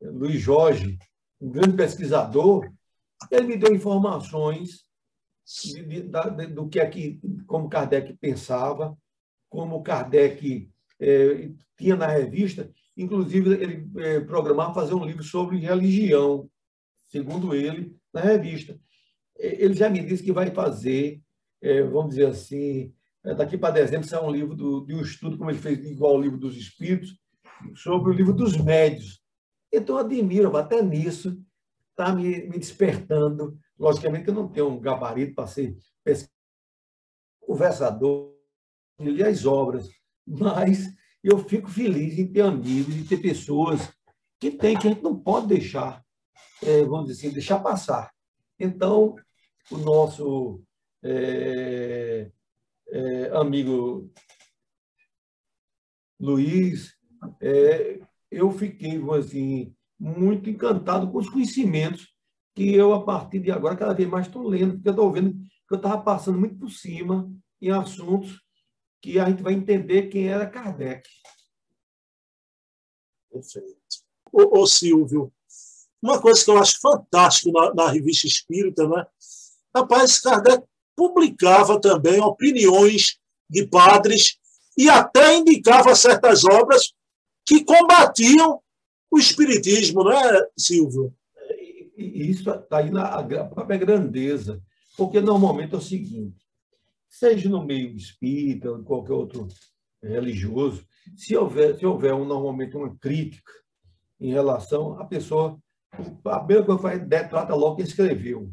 Luiz 0.01 0.41
Jorge, 0.41 0.97
um 1.39 1.49
grande 1.49 1.77
pesquisador, 1.77 2.71
ele 3.29 3.47
me 3.47 3.57
deu 3.57 3.73
informações 3.73 4.85
de, 5.45 5.83
de, 5.83 6.01
de, 6.01 6.47
do 6.47 6.67
que 6.67 6.79
é 6.79 6.87
que, 6.87 7.19
como 7.45 7.69
Kardec 7.69 8.13
pensava, 8.17 8.97
como 9.49 9.83
Kardec 9.83 10.71
é, 10.99 11.51
tinha 11.77 11.95
na 11.95 12.07
revista, 12.07 12.71
inclusive 12.95 13.53
ele 13.53 13.89
é, 13.97 14.19
programava 14.19 14.73
fazer 14.73 14.93
um 14.93 15.05
livro 15.05 15.23
sobre 15.23 15.57
religião, 15.57 16.49
segundo 17.07 17.55
ele, 17.55 17.95
na 18.13 18.21
revista. 18.21 18.79
Ele 19.37 19.73
já 19.73 19.89
me 19.89 20.03
disse 20.03 20.23
que 20.23 20.31
vai 20.31 20.51
fazer, 20.51 21.21
é, 21.61 21.83
vamos 21.83 22.11
dizer 22.11 22.27
assim, 22.27 22.93
é, 23.23 23.33
daqui 23.33 23.57
para 23.57 23.73
dezembro 23.73 24.07
sai 24.07 24.21
um 24.23 24.31
livro 24.31 24.55
do, 24.55 24.85
de 24.85 24.93
um 24.93 25.01
estudo, 25.01 25.37
como 25.37 25.49
ele 25.49 25.59
fez, 25.59 25.83
igual 25.85 26.15
ao 26.15 26.21
livro 26.21 26.37
dos 26.37 26.55
Espíritos, 26.55 27.17
sobre 27.75 28.11
o 28.11 28.13
livro 28.13 28.33
dos 28.33 28.57
médios. 28.57 29.21
Então, 29.71 29.97
admiro, 29.97 30.55
até 30.57 30.81
nisso, 30.81 31.39
está 31.91 32.13
me, 32.13 32.47
me, 32.47 32.57
despertando. 32.57 33.57
Logicamente, 33.79 34.27
eu 34.27 34.33
não 34.33 34.47
tenho 34.47 34.69
um 34.69 34.79
gabarito 34.79 35.35
para 35.35 35.47
ser 35.47 35.75
conversador, 37.39 38.33
ler 38.99 39.27
as 39.27 39.45
obras, 39.45 39.89
mas 40.25 40.87
eu 41.23 41.37
fico 41.39 41.69
feliz 41.69 42.17
em 42.17 42.31
ter 42.31 42.41
amigos, 42.41 42.95
em 42.95 43.05
ter 43.05 43.17
pessoas 43.17 43.91
que 44.39 44.51
tem, 44.51 44.77
que 44.77 44.87
a 44.87 44.91
gente 44.91 45.03
não 45.03 45.17
pode 45.17 45.47
deixar, 45.47 46.03
é, 46.63 46.83
vamos 46.83 47.07
dizer 47.07 47.27
assim, 47.27 47.33
deixar 47.33 47.59
passar. 47.59 48.11
Então, 48.59 49.15
o 49.69 49.77
nosso 49.77 50.61
é, 51.03 52.31
é, 52.89 53.31
amigo 53.37 54.11
Luiz, 56.19 56.93
é, 57.39 57.99
eu 58.29 58.51
fiquei 58.51 59.01
assim, 59.17 59.75
muito 59.99 60.49
encantado 60.49 61.11
com 61.11 61.17
os 61.17 61.29
conhecimentos 61.29 62.11
que 62.55 62.73
eu, 62.73 62.93
a 62.93 63.03
partir 63.03 63.39
de 63.39 63.51
agora, 63.51 63.75
cada 63.75 63.93
vez 63.93 64.09
mais 64.09 64.27
estou 64.27 64.47
lendo, 64.47 64.73
porque 64.73 64.89
eu 64.89 64.93
estou 64.93 65.11
vendo 65.11 65.33
que 65.33 65.73
eu 65.73 65.77
estava 65.77 66.01
passando 66.01 66.37
muito 66.37 66.57
por 66.57 66.69
cima 66.69 67.31
em 67.61 67.71
assuntos 67.71 68.41
que 69.01 69.19
a 69.19 69.29
gente 69.29 69.41
vai 69.41 69.53
entender 69.53 70.09
quem 70.09 70.27
era 70.27 70.49
Kardec. 70.49 71.09
Perfeito. 73.31 73.81
Ô, 74.31 74.59
ô 74.59 74.67
Silvio, 74.67 75.33
uma 76.01 76.21
coisa 76.21 76.43
que 76.43 76.51
eu 76.51 76.57
acho 76.57 76.79
fantástico 76.79 77.51
na, 77.51 77.73
na 77.73 77.91
revista 77.91 78.27
Espírita, 78.27 78.87
né? 78.87 79.05
Rapaz, 79.75 80.19
Kardec 80.19 80.63
publicava 80.95 81.79
também 81.79 82.19
opiniões 82.19 83.19
de 83.49 83.65
padres 83.65 84.37
e 84.77 84.89
até 84.89 85.35
indicava 85.35 85.95
certas 85.95 86.43
obras 86.45 86.93
que 87.45 87.63
combatiam 87.63 88.61
o 89.09 89.17
espiritismo, 89.17 90.03
não 90.03 90.11
é, 90.11 90.47
Silvio? 90.57 91.13
Isso 91.97 92.49
está 92.49 92.77
aí 92.77 92.89
na 92.89 93.23
própria 93.45 93.77
grandeza, 93.77 94.61
porque 94.97 95.19
normalmente 95.19 95.73
é 95.73 95.77
o 95.77 95.81
seguinte: 95.81 96.37
seja 97.21 97.47
no 97.47 97.63
meio 97.63 97.95
espírita 97.95 98.71
ou 98.71 98.83
qualquer 98.83 99.13
outro 99.13 99.47
religioso, 100.01 100.83
se 101.15 101.37
houver, 101.37 101.77
se 101.77 101.85
houver 101.85 102.17
normalmente 102.17 102.75
uma 102.75 102.97
crítica 102.97 103.51
em 104.19 104.31
relação 104.31 104.99
à 104.99 105.05
pessoa, 105.05 105.61
a 106.25 106.39
primeira 106.39 106.65
coisa 106.65 106.81
que 106.81 107.07
faz, 107.07 107.29
trata 107.29 107.53
logo 107.53 107.75
quem 107.75 107.85
escreveu 107.85 108.51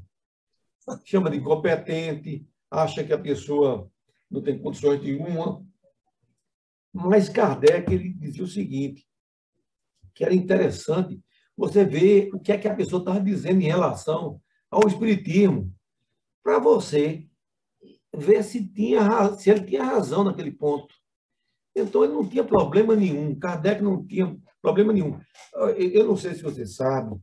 chama 1.05 1.31
de 1.31 1.39
incompetente, 1.39 2.47
acha 2.71 3.03
que 3.03 3.13
a 3.13 3.19
pessoa 3.19 3.91
não 4.31 4.43
tem 4.43 4.59
condições 4.59 5.03
nenhuma. 5.03 5.65
Mas 6.93 7.29
Kardec 7.29 7.93
ele 7.93 8.13
dizia 8.13 8.45
o 8.45 8.47
seguinte, 8.47 9.07
que 10.15 10.25
era 10.25 10.35
interessante 10.35 11.23
você 11.57 11.85
ver 11.85 12.31
o 12.35 12.41
que 12.41 12.53
é 12.53 12.59
que 12.59 12.69
a 12.69 12.75
pessoa 12.75 13.01
estava 13.01 13.21
dizendo 13.21 13.61
em 13.61 13.67
relação 13.67 14.41
ao 14.71 14.87
espiritismo, 14.87 15.75
para 16.43 16.59
você 16.59 17.28
ver 18.15 18.43
se, 18.43 18.67
tinha, 18.67 19.35
se 19.35 19.51
ele 19.51 19.65
tinha 19.65 19.85
razão 19.85 20.25
naquele 20.25 20.51
ponto. 20.51 20.95
Então, 21.77 22.05
ele 22.05 22.15
não 22.15 22.29
tinha 22.29 22.45
problema 22.45 22.97
nenhum. 22.97 23.39
Kardec 23.39 23.83
não 23.83 24.05
tinha 24.05 24.37
problema 24.61 24.93
nenhum. 24.93 25.21
Eu 25.77 26.07
não 26.07 26.17
sei 26.17 26.35
se 26.35 26.43
você 26.43 26.67
sabe, 26.67 27.17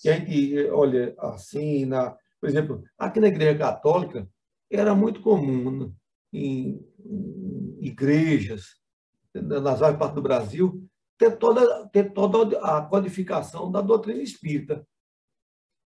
que 0.00 0.08
a 0.08 0.14
gente 0.14 0.70
olha 0.70 1.14
assim, 1.18 1.84
na, 1.84 2.16
por 2.40 2.48
exemplo, 2.48 2.82
aqui 2.98 3.20
na 3.20 3.28
Igreja 3.28 3.58
Católica, 3.58 4.28
era 4.70 4.94
muito 4.94 5.20
comum 5.20 5.70
né, 5.70 5.92
em, 6.32 6.84
em 7.04 7.78
igrejas, 7.80 8.76
nas 9.34 9.80
várias 9.80 9.98
partes 9.98 10.14
do 10.14 10.22
Brasil, 10.22 10.84
ter 11.18 11.36
toda, 11.36 11.86
ter 11.88 12.12
toda 12.12 12.58
a 12.58 12.82
codificação 12.82 13.70
da 13.70 13.80
doutrina 13.80 14.22
espírita. 14.22 14.86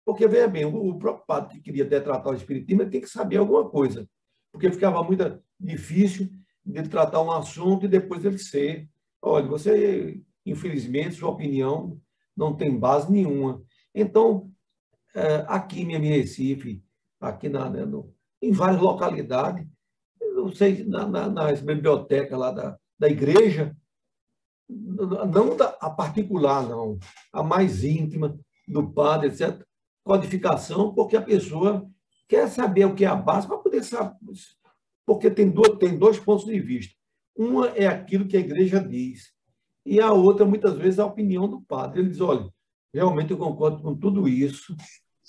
Porque, 0.09 0.27
veja 0.27 0.49
bem, 0.49 0.65
o 0.65 0.99
próprio 0.99 1.27
padre 1.27 1.57
que 1.57 1.61
queria 1.61 1.85
detratar 1.85 2.33
o 2.33 2.35
espiritismo 2.35 2.89
tem 2.89 2.99
que 2.99 3.11
saber 3.11 3.37
alguma 3.37 3.69
coisa, 3.69 4.09
porque 4.51 4.73
ficava 4.73 5.03
muito 5.03 5.39
difícil 5.61 6.31
de 6.65 6.83
tratar 6.85 7.21
um 7.21 7.31
assunto 7.31 7.85
e 7.85 7.91
depois 7.91 8.25
ele 8.25 8.39
ser. 8.39 8.89
Olha, 9.21 9.47
você, 9.47 10.19
infelizmente, 10.47 11.17
sua 11.17 11.29
opinião 11.29 12.01
não 12.35 12.57
tem 12.57 12.75
base 12.75 13.13
nenhuma. 13.13 13.63
Então, 13.95 14.51
é, 15.15 15.45
aqui 15.47 15.83
em 15.83 15.99
Recife, 15.99 16.83
aqui 17.21 17.51
na, 17.51 17.69
né, 17.69 17.83
em 18.41 18.51
várias 18.51 18.81
localidades, 18.81 19.67
não 20.35 20.51
sei, 20.51 20.85
na, 20.85 21.07
na, 21.07 21.29
nas 21.29 21.61
bibliotecas 21.61 22.39
lá 22.39 22.51
da, 22.51 22.79
da 22.99 23.11
igreja, 23.11 23.77
não 24.67 25.55
da, 25.55 25.77
a 25.79 25.91
particular, 25.91 26.67
não, 26.67 26.99
a 27.31 27.43
mais 27.43 27.85
íntima 27.85 28.41
do 28.67 28.91
padre, 28.91 29.29
etc. 29.29 29.69
Codificação, 30.09 30.95
porque 30.95 31.19
a 31.19 31.21
pessoa 31.21 31.87
quer 32.27 32.49
saber 32.49 32.87
o 32.87 32.95
que 32.95 33.05
é 33.05 33.09
a 33.09 33.15
base 33.15 33.47
para 33.47 33.59
poder 33.59 33.85
saber. 33.85 34.17
Porque 35.05 35.31
tem 35.31 35.51
dois, 35.51 35.77
tem 35.79 35.99
dois 35.99 36.19
pontos 36.19 36.47
de 36.47 36.59
vista. 36.59 36.95
Uma 37.37 37.67
é 37.69 37.87
aquilo 37.87 38.27
que 38.27 38.35
a 38.35 38.41
igreja 38.41 38.81
diz, 38.81 39.35
e 39.85 40.01
a 40.01 40.11
outra, 40.11 40.47
muitas 40.47 40.79
vezes, 40.79 40.99
a 40.99 41.05
opinião 41.05 41.47
do 41.47 41.61
padre. 41.61 42.01
Ele 42.01 42.09
diz: 42.09 42.23
olha, 42.23 42.49
realmente 42.91 43.33
eu 43.33 43.37
concordo 43.37 43.83
com 43.83 43.95
tudo 43.95 44.27
isso 44.27 44.75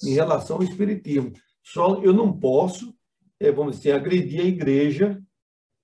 em 0.02 0.14
relação 0.14 0.56
ao 0.56 0.64
Espiritismo. 0.64 1.34
Só 1.62 2.02
eu 2.02 2.14
não 2.14 2.32
posso, 2.32 2.96
é, 3.38 3.52
vamos 3.52 3.76
dizer, 3.76 3.92
agredir 3.92 4.40
a 4.40 4.46
igreja 4.46 5.22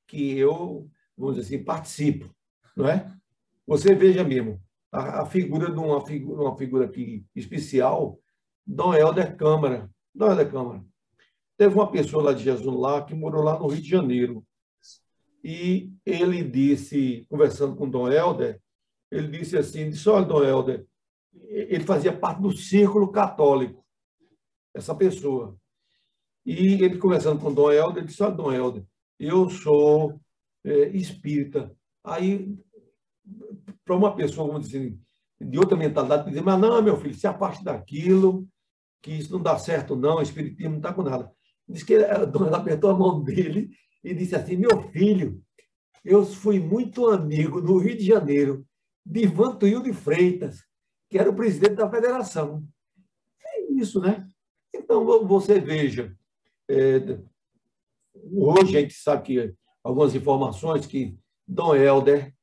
que 0.08 0.38
eu, 0.38 0.90
vamos 1.18 1.36
dizer 1.36 1.54
assim, 1.54 1.66
participo, 1.66 2.34
não 2.78 2.88
é? 2.88 3.14
Você 3.68 3.94
veja 3.94 4.24
mesmo, 4.24 4.62
a, 4.90 5.24
a 5.24 5.26
figura 5.26 5.70
de 5.70 5.78
uma 5.78 5.98
uma 5.98 6.58
figura 6.58 6.86
aqui 6.86 7.26
especial, 7.36 8.18
Dom 8.66 8.94
Helder 8.94 9.36
Câmara. 9.36 9.90
Dom 10.14 10.30
Helder 10.30 10.52
Câmara. 10.52 10.86
Teve 11.58 11.74
uma 11.76 11.90
pessoa 11.90 12.24
lá 12.24 12.34
de 12.34 12.44
Jesus 12.44 12.76
lá 12.76 13.04
que 13.04 13.14
morou 13.14 13.44
lá 13.44 13.60
no 13.60 13.68
Rio 13.68 13.82
de 13.82 13.90
Janeiro. 13.90 14.46
E 15.44 15.92
ele 16.06 16.44
disse, 16.44 17.26
conversando 17.30 17.76
com 17.76 17.90
Dom 17.90 18.10
Helder, 18.10 18.60
ele 19.12 19.28
disse 19.38 19.58
assim, 19.58 19.90
disse, 19.90 20.10
olha, 20.10 20.26
Dom 20.26 20.44
Helder, 20.44 20.86
ele 21.34 21.84
fazia 21.84 22.12
parte 22.12 22.42
do 22.42 22.52
círculo 22.52 23.12
católico, 23.12 23.86
essa 24.74 24.96
pessoa. 24.96 25.56
E 26.46 26.84
ele 26.84 26.98
conversando 26.98 27.40
com 27.40 27.54
Dom 27.54 27.72
Helder, 27.72 28.00
ele 28.00 28.08
disse, 28.08 28.24
olha, 28.24 28.36
Dom 28.36 28.52
Helder, 28.52 28.84
eu 29.20 29.50
sou 29.50 30.20
é, 30.64 30.88
espírita. 30.90 31.72
Aí 32.04 32.58
para 33.84 33.96
uma 33.96 34.16
pessoa, 34.16 34.48
vamos 34.48 34.68
dizer, 34.68 34.98
de 35.40 35.60
outra 35.60 35.78
mentalidade, 35.78 36.28
dizer, 36.28 36.42
mas 36.42 36.60
não, 36.60 36.82
meu 36.82 36.98
filho, 36.98 37.14
se 37.14 37.28
afaste 37.28 37.64
daquilo, 37.64 38.48
que 39.06 39.12
isso 39.12 39.32
não 39.32 39.40
dá 39.40 39.56
certo, 39.60 39.96
não, 39.96 40.18
o 40.18 40.22
espiritismo 40.24 40.72
não 40.72 40.78
está 40.78 40.92
com 40.92 41.04
nada. 41.04 41.32
Diz 41.70 41.84
que 41.84 41.94
a 41.94 42.26
dona 42.26 42.58
apertou 42.58 42.90
a 42.90 42.98
mão 42.98 43.24
dele 43.24 43.70
e 44.04 44.16
disse 44.16 44.36
assim: 44.36 44.58
meu 44.58 44.82
filho, 44.90 45.40
eu 46.04 46.26
fui 46.26 46.60
muito 46.60 47.08
amigo 47.10 47.62
no 47.62 47.78
Rio 47.78 47.96
de 47.96 48.04
Janeiro 48.04 48.66
de 49.06 49.22
Ivan 49.22 49.56
Tuil 49.58 49.84
de 49.84 49.94
Freitas, 49.94 50.64
que 51.08 51.20
era 51.20 51.30
o 51.30 51.36
presidente 51.36 51.76
da 51.76 51.88
federação. 51.88 52.68
É 53.46 53.72
isso, 53.74 54.02
né? 54.02 54.28
Então, 54.74 55.06
você 55.28 55.60
veja, 55.60 56.18
é, 56.68 57.20
hoje 58.34 58.76
a 58.76 58.82
gente 58.82 58.96
sabe 58.96 59.22
que 59.22 59.54
algumas 59.84 60.16
informações 60.16 60.88
que 60.88 61.16
Dom 61.48 61.76
Helder 61.76 62.34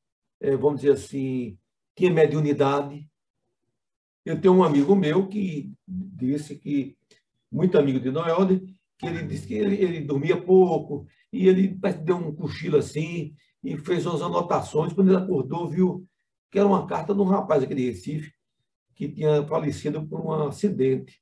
é, 0.41 0.57
vamos 0.57 0.81
dizer 0.81 0.93
assim, 0.93 1.59
tinha 1.97 2.13
mediunidade. 2.13 3.05
Eu 4.25 4.41
tenho 4.41 4.55
um 4.55 4.63
amigo 4.63 4.95
meu 4.95 5.29
que 5.29 5.73
disse 5.87 6.57
que, 6.57 6.97
muito 7.51 7.77
amigo 7.77 7.99
de 7.99 8.11
Noel, 8.11 8.47
que 8.99 9.07
ele 9.07 9.23
disse 9.25 9.47
que 9.47 9.55
ele, 9.55 9.77
ele 9.77 10.01
dormia 10.01 10.41
pouco, 10.41 11.07
e 11.33 11.49
ele 11.49 11.77
deu 12.05 12.17
um 12.17 12.35
cochilo 12.35 12.77
assim, 12.77 13.35
e 13.65 13.77
fez 13.77 14.07
umas 14.07 14.23
anotações. 14.23 14.93
Quando 14.93 15.09
ele 15.09 15.23
acordou, 15.23 15.69
viu 15.69 16.07
que 16.51 16.59
era 16.59 16.69
uma 16.69 16.87
carta 16.87 17.15
de 17.15 17.21
um 17.21 17.25
rapaz 17.25 17.63
aqui 17.63 17.75
de 17.75 17.87
Recife, 17.89 18.33
que 18.95 19.09
tinha 19.09 19.45
falecido 19.47 20.07
por 20.07 20.21
um 20.21 20.33
acidente. 20.47 21.21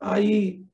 Aí, 0.00 0.64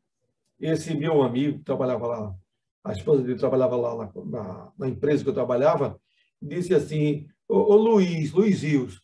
esse 0.59 0.95
meu 0.95 1.23
amigo, 1.23 1.59
que 1.59 1.65
trabalhava 1.65 2.07
lá, 2.07 2.37
a 2.85 2.93
esposa 2.93 3.23
dele 3.23 3.39
trabalhava 3.39 3.77
lá 3.77 3.97
na, 3.97 4.25
na, 4.25 4.73
na 4.79 4.89
empresa 4.89 5.23
que 5.23 5.31
eu 5.31 5.35
trabalhava, 5.35 6.01
disse 6.41 6.75
assim: 6.75 7.27
ô 7.49 7.77
Luiz, 7.77 8.33
Luiz 8.33 8.63
Rios, 8.63 9.02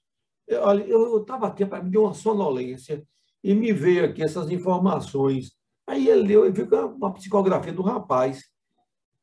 olha, 0.56 0.82
eu 0.84 1.20
estava 1.20 1.46
aqui, 1.46 1.64
me 1.64 1.90
deu 1.90 2.04
uma 2.04 2.14
sonolência 2.14 3.06
e 3.42 3.54
me 3.54 3.72
veio 3.72 4.04
aqui 4.04 4.22
essas 4.22 4.50
informações. 4.50 5.52
Aí 5.86 6.08
ele 6.08 6.28
leu 6.28 6.46
e 6.46 6.50
viu 6.50 6.66
uma 6.96 7.12
psicografia 7.12 7.72
do 7.72 7.82
rapaz. 7.82 8.44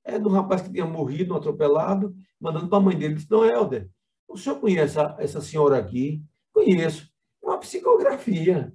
É 0.04 0.20
do 0.20 0.30
rapaz 0.30 0.62
que 0.62 0.72
tinha 0.72 0.86
morrido, 0.86 1.36
atropelado, 1.36 2.16
mandando 2.40 2.68
para 2.68 2.78
a 2.78 2.82
mãe 2.82 2.98
dele. 2.98 3.16
Disse, 3.16 3.30
não, 3.30 3.46
Helder, 3.46 3.90
o 4.28 4.38
senhor 4.38 4.60
conhece 4.60 4.98
essa, 5.18 5.42
senhora 5.42 5.78
aqui? 5.78 6.24
Conheço. 6.54 7.10
É 7.44 7.48
uma 7.48 7.58
psicografia. 7.58 8.72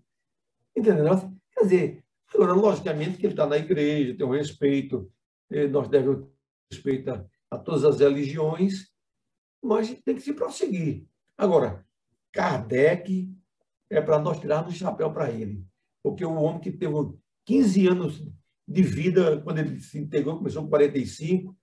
Entendeu? 0.77 1.05
Quer 1.55 1.63
dizer, 1.63 2.05
agora, 2.35 2.53
logicamente 2.53 3.17
que 3.17 3.27
ele 3.27 3.33
está 3.33 3.47
na 3.47 3.59
igreja, 3.59 4.17
tem 4.17 4.27
um 4.27 4.31
respeito, 4.31 5.11
nós 5.71 5.89
devemos 5.89 6.27
respeitar 6.73 7.25
a 7.51 7.59
todas 7.59 7.85
as 7.85 8.01
religiões, 8.01 8.89
mas 9.63 9.89
tem 10.05 10.15
que 10.15 10.23
se 10.23 10.33
prosseguir. 10.33 11.07
Agora, 11.37 11.85
Kardec 12.33 13.31
é 13.89 14.01
para 14.01 14.19
nós 14.19 14.39
tirarmos 14.39 14.75
o 14.75 14.77
chapéu 14.77 15.13
para 15.13 15.31
ele, 15.31 15.65
porque 16.03 16.25
o 16.25 16.35
homem 16.35 16.61
que 16.61 16.71
teve 16.71 16.95
15 17.45 17.89
anos 17.89 18.25
de 18.67 18.83
vida, 18.83 19.41
quando 19.41 19.59
ele 19.59 19.81
se 19.81 19.99
integrou, 19.99 20.39
começou 20.39 20.63
com 20.63 20.71
45, 20.71 21.57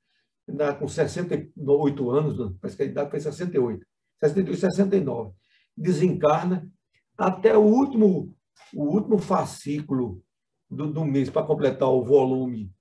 na, 0.48 0.74
com 0.74 0.88
68 0.88 2.12
anos, 2.12 2.56
parece 2.60 2.78
que 2.78 2.84
a 2.84 2.86
idade 2.86 3.10
foi 3.10 3.20
68, 3.20 3.86
68, 4.20 4.60
69, 4.60 5.34
desencarna 5.76 6.70
até 7.18 7.58
o 7.58 7.62
último, 7.62 8.36
o 8.74 8.84
último 8.84 9.18
fascículo 9.18 10.22
do, 10.70 10.92
do 10.92 11.06
mês 11.06 11.30
para 11.30 11.46
completar 11.46 11.90
o 11.90 12.04
volume, 12.04 12.72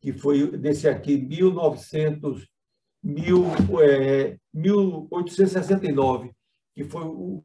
que 0.00 0.12
foi 0.12 0.56
desse 0.56 0.88
aqui, 0.88 1.16
1900 1.16 2.48
mil, 3.02 3.44
é, 3.82 4.38
1869, 4.52 6.35
que 6.76 6.84
foi 6.84 7.04
o 7.04 7.42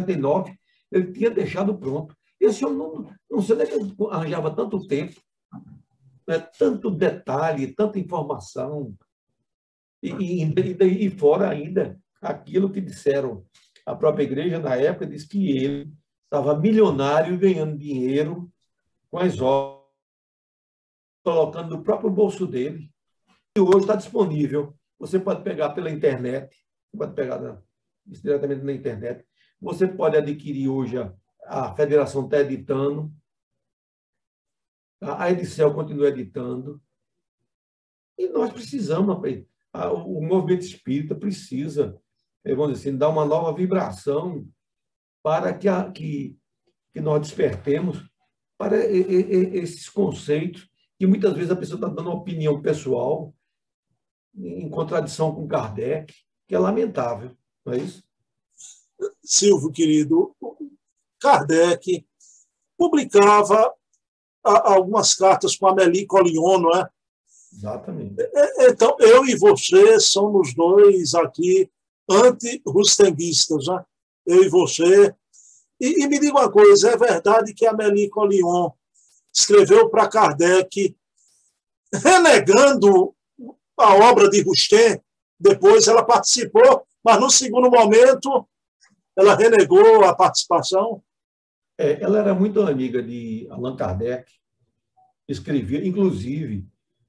69, 0.00 0.58
ele 0.90 1.12
tinha 1.12 1.30
deixado 1.30 1.76
pronto. 1.78 2.16
Esse 2.40 2.64
homem 2.64 2.78
não, 2.78 3.14
não 3.30 3.42
sei 3.42 3.56
onde 3.56 3.92
é 3.92 4.06
arranjava 4.10 4.56
tanto 4.56 4.86
tempo, 4.86 5.20
né, 6.26 6.38
tanto 6.58 6.90
detalhe, 6.90 7.74
tanta 7.74 7.98
informação, 7.98 8.96
e, 10.02 10.10
e, 10.10 11.06
e 11.06 11.10
fora 11.10 11.50
ainda 11.50 12.00
aquilo 12.20 12.72
que 12.72 12.80
disseram. 12.80 13.46
A 13.84 13.94
própria 13.94 14.24
igreja, 14.24 14.58
na 14.58 14.74
época, 14.76 15.06
disse 15.06 15.28
que 15.28 15.58
ele 15.58 15.92
estava 16.24 16.58
milionário 16.58 17.38
ganhando 17.38 17.76
dinheiro 17.76 18.50
com 19.10 19.18
as 19.18 19.40
obras, 19.40 19.82
colocando 21.22 21.76
no 21.76 21.84
próprio 21.84 22.10
bolso 22.10 22.46
dele 22.46 22.90
hoje 23.60 23.80
está 23.80 23.96
disponível. 23.96 24.74
Você 24.98 25.18
pode 25.18 25.42
pegar 25.42 25.70
pela 25.70 25.90
internet, 25.90 26.56
pode 26.96 27.14
pegar 27.14 27.40
na, 27.40 27.60
diretamente 28.06 28.62
na 28.62 28.72
internet. 28.72 29.24
Você 29.60 29.86
pode 29.86 30.16
adquirir 30.16 30.68
hoje 30.68 30.98
a, 30.98 31.14
a 31.44 31.74
Federação 31.74 32.24
está 32.24 32.40
editando. 32.40 33.12
A 35.00 35.30
Edicel 35.30 35.74
continua 35.74 36.08
editando. 36.08 36.80
E 38.16 38.28
nós 38.28 38.52
precisamos, 38.52 39.16
o 40.04 40.20
movimento 40.20 40.62
espírita 40.62 41.14
precisa, 41.14 41.98
eh, 42.44 42.54
vamos 42.54 42.74
dizer 42.74 42.90
assim, 42.90 42.98
dar 42.98 43.08
uma 43.08 43.24
nova 43.24 43.52
vibração 43.56 44.46
para 45.22 45.52
que, 45.56 45.68
a, 45.68 45.90
que, 45.90 46.36
que 46.92 47.00
nós 47.00 47.20
despertemos 47.20 48.08
para 48.58 48.76
esses 48.76 49.88
conceitos 49.88 50.70
que 50.98 51.06
muitas 51.06 51.34
vezes 51.34 51.50
a 51.50 51.56
pessoa 51.56 51.76
está 51.76 51.88
dando 51.88 52.10
uma 52.10 52.20
opinião 52.20 52.62
pessoal, 52.62 53.34
em 54.36 54.70
contradição 54.70 55.34
com 55.34 55.48
Kardec, 55.48 56.14
que 56.52 56.56
é 56.56 56.58
lamentável, 56.58 57.30
não 57.64 57.72
é 57.72 57.78
isso? 57.78 58.04
Silvio, 59.24 59.72
querido, 59.72 60.36
Kardec 61.18 62.06
publicava 62.76 63.72
algumas 64.44 65.14
cartas 65.14 65.56
com 65.56 65.66
a 65.66 65.70
Amélie 65.70 66.04
Collion, 66.04 66.58
não 66.58 66.74
é? 66.74 66.86
Exatamente. 67.54 68.20
É, 68.20 68.68
então, 68.68 68.94
eu 69.00 69.24
e 69.24 69.34
você 69.34 69.98
somos 69.98 70.54
dois 70.54 71.14
aqui 71.14 71.70
anti-rustenguistas, 72.06 73.68
né? 73.68 73.82
Eu 74.26 74.44
e 74.44 74.48
você. 74.50 75.14
E, 75.80 76.04
e, 76.04 76.06
me 76.06 76.20
diga 76.20 76.38
uma 76.38 76.52
coisa, 76.52 76.90
é 76.90 76.98
verdade 76.98 77.54
que 77.54 77.64
a 77.64 77.70
Amélie 77.70 78.10
Collion 78.10 78.68
escreveu 79.34 79.88
para 79.88 80.06
Kardec 80.06 80.94
renegando 81.94 83.14
a 83.78 83.94
obra 83.94 84.28
de 84.28 84.42
Rustem, 84.42 85.00
depois 85.42 85.88
ela 85.88 86.04
participou, 86.04 86.86
mas 87.04 87.20
no 87.20 87.28
segundo 87.28 87.68
momento 87.68 88.46
ela 89.16 89.34
renegou 89.34 90.04
a 90.04 90.14
participação? 90.14 91.02
É, 91.76 92.00
ela 92.00 92.20
era 92.20 92.34
muito 92.34 92.62
amiga 92.62 93.02
de 93.02 93.46
Allan 93.50 93.74
Kardec, 93.74 94.30
escrevia, 95.28 95.84
inclusive, 95.84 96.66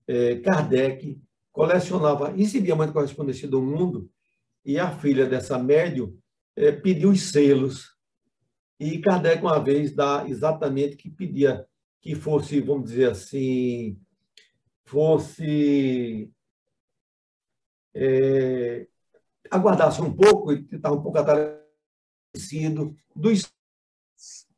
é, 0.07 0.37
Kardec 0.37 1.21
colecionava, 1.51 2.29
recebia 2.29 2.75
muita 2.75 2.91
correspondência 2.91 3.47
do 3.47 3.61
mundo, 3.61 4.09
e 4.65 4.79
a 4.79 4.89
filha 4.91 5.27
dessa 5.27 5.59
médium 5.59 6.17
é, 6.55 6.71
pediu 6.71 7.11
os 7.11 7.29
selos. 7.29 7.95
E 8.79 8.99
Kardec, 8.99 9.43
uma 9.43 9.59
vez, 9.59 9.93
dá 9.93 10.25
exatamente 10.27 10.95
que 10.95 11.09
pedia 11.09 11.65
que 12.01 12.15
fosse, 12.15 12.59
vamos 12.59 12.89
dizer 12.89 13.11
assim, 13.11 13.97
fosse. 14.85 16.29
É, 17.95 18.87
aguardasse 19.51 20.01
um 20.01 20.15
pouco, 20.15 20.51
e 20.51 20.67
estava 20.71 20.95
um 20.95 21.01
pouco 21.01 21.17
atarecido 21.17 22.95
dos. 23.15 23.51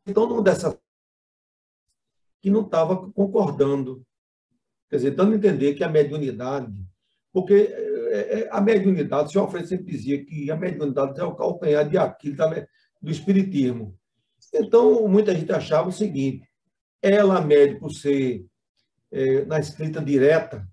Então, 0.06 0.28
numa 0.28 0.42
dessas. 0.42 0.78
que 2.42 2.50
não 2.50 2.62
estava 2.62 3.12
concordando 3.12 4.06
Quer 4.90 4.98
dizer, 4.98 5.12
dando 5.12 5.34
a 5.34 5.36
entender 5.36 5.74
que 5.74 5.84
a 5.84 5.90
mediunidade, 5.90 6.86
porque 7.34 7.54
é, 7.54 8.42
é, 8.42 8.50
a 8.52 8.62
mediunidade, 8.62 9.30
o 9.30 9.32
senhor 9.32 9.46
Alfredo 9.46 9.68
sempre 9.68 9.92
dizia 9.92 10.24
que 10.24 10.50
a 10.52 10.56
mediunidade 10.56 11.20
é 11.20 11.24
o 11.24 11.36
calcanhar 11.36 11.90
de 11.90 11.98
Aquiles 11.98 12.38
do 13.02 13.12
Espiritismo. 13.12 13.98
Então, 14.54 15.08
muita 15.08 15.36
gente 15.36 15.52
achava 15.52 15.90
o 15.90 15.92
seguinte, 15.92 16.48
ela 17.02 17.46
por 17.80 17.92
ser 17.92 18.46
é, 19.12 19.44
na 19.46 19.60
escrita 19.60 20.02
direta, 20.02 20.68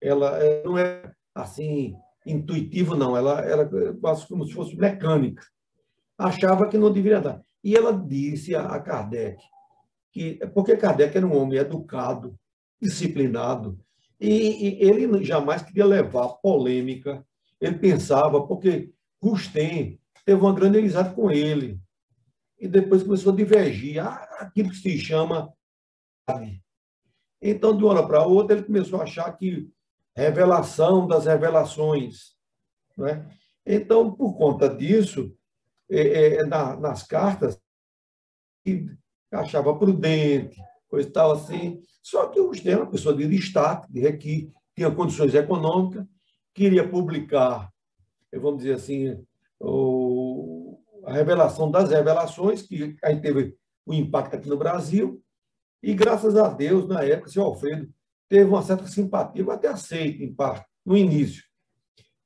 ela 0.00 0.38
não 0.64 0.78
é 0.78 1.12
assim 1.34 1.94
intuitivo 2.26 2.94
não, 2.94 3.16
ela 3.16 3.40
era 3.40 3.68
quase 4.00 4.26
como 4.26 4.46
se 4.46 4.52
fosse 4.52 4.76
mecânica. 4.76 5.42
Achava 6.16 6.68
que 6.68 6.76
não 6.76 6.92
deveria 6.92 7.20
dar. 7.20 7.42
E 7.62 7.76
ela 7.76 7.92
disse 7.92 8.54
a 8.54 8.78
Kardec 8.80 9.40
que 10.12 10.38
porque 10.54 10.76
Kardec 10.76 11.16
era 11.16 11.26
um 11.26 11.36
homem 11.36 11.58
educado, 11.58 12.38
disciplinado, 12.80 13.78
e, 14.20 14.68
e 14.68 14.82
ele 14.82 15.24
jamais 15.24 15.62
queria 15.62 15.86
levar 15.86 16.28
polêmica. 16.42 17.24
Ele 17.60 17.78
pensava, 17.78 18.46
porque 18.46 18.90
Rustem 19.22 20.00
teve 20.24 20.40
uma 20.40 20.52
grande 20.52 20.78
amizade 20.78 21.14
com 21.14 21.30
ele, 21.30 21.80
e 22.58 22.66
depois 22.66 23.02
começou 23.02 23.32
a 23.32 23.36
divergir, 23.36 24.04
ah, 24.04 24.28
aquilo 24.40 24.70
que 24.70 24.76
se 24.76 24.98
chama. 24.98 25.52
Então, 27.40 27.76
de 27.76 27.84
uma 27.84 27.92
hora 27.92 28.06
para 28.06 28.26
outra, 28.26 28.56
ele 28.56 28.66
começou 28.66 29.00
a 29.00 29.04
achar 29.04 29.30
que 29.36 29.70
revelação 30.18 31.06
das 31.06 31.26
revelações. 31.26 32.34
Né? 32.96 33.24
Então, 33.64 34.12
por 34.12 34.36
conta 34.36 34.68
disso, 34.68 35.32
é, 35.88 36.34
é, 36.34 36.44
na, 36.44 36.76
nas 36.76 37.04
cartas, 37.04 37.60
achava 39.30 39.78
prudente, 39.78 40.60
coisa 40.88 41.08
tal 41.10 41.32
assim. 41.32 41.80
Só 42.02 42.26
que 42.26 42.40
o 42.40 42.48
Gustavo 42.48 42.70
é 42.70 42.76
uma 42.76 42.90
pessoa 42.90 43.14
de 43.14 43.28
destaque, 43.28 43.92
de 43.92 44.12
que 44.14 44.50
tinha 44.74 44.90
condições 44.90 45.34
econômicas, 45.34 46.04
queria 46.52 46.88
publicar, 46.88 47.72
vamos 48.32 48.58
dizer 48.58 48.74
assim, 48.74 49.24
o, 49.60 50.80
a 51.04 51.12
revelação 51.12 51.70
das 51.70 51.90
revelações, 51.90 52.62
que 52.62 52.96
aí 53.04 53.20
teve 53.20 53.56
o 53.86 53.94
impacto 53.94 54.34
aqui 54.34 54.48
no 54.48 54.56
Brasil, 54.56 55.22
e 55.80 55.94
graças 55.94 56.36
a 56.36 56.48
Deus, 56.48 56.88
na 56.88 57.04
época, 57.04 57.28
o 57.28 57.32
senhor 57.32 57.46
Alfredo 57.46 57.88
teve 58.28 58.44
uma 58.44 58.62
certa 58.62 58.86
simpatia, 58.86 59.42
eu 59.42 59.50
até 59.50 59.68
aceito, 59.68 60.22
em 60.22 60.32
parte, 60.32 60.66
no 60.84 60.96
início. 60.96 61.42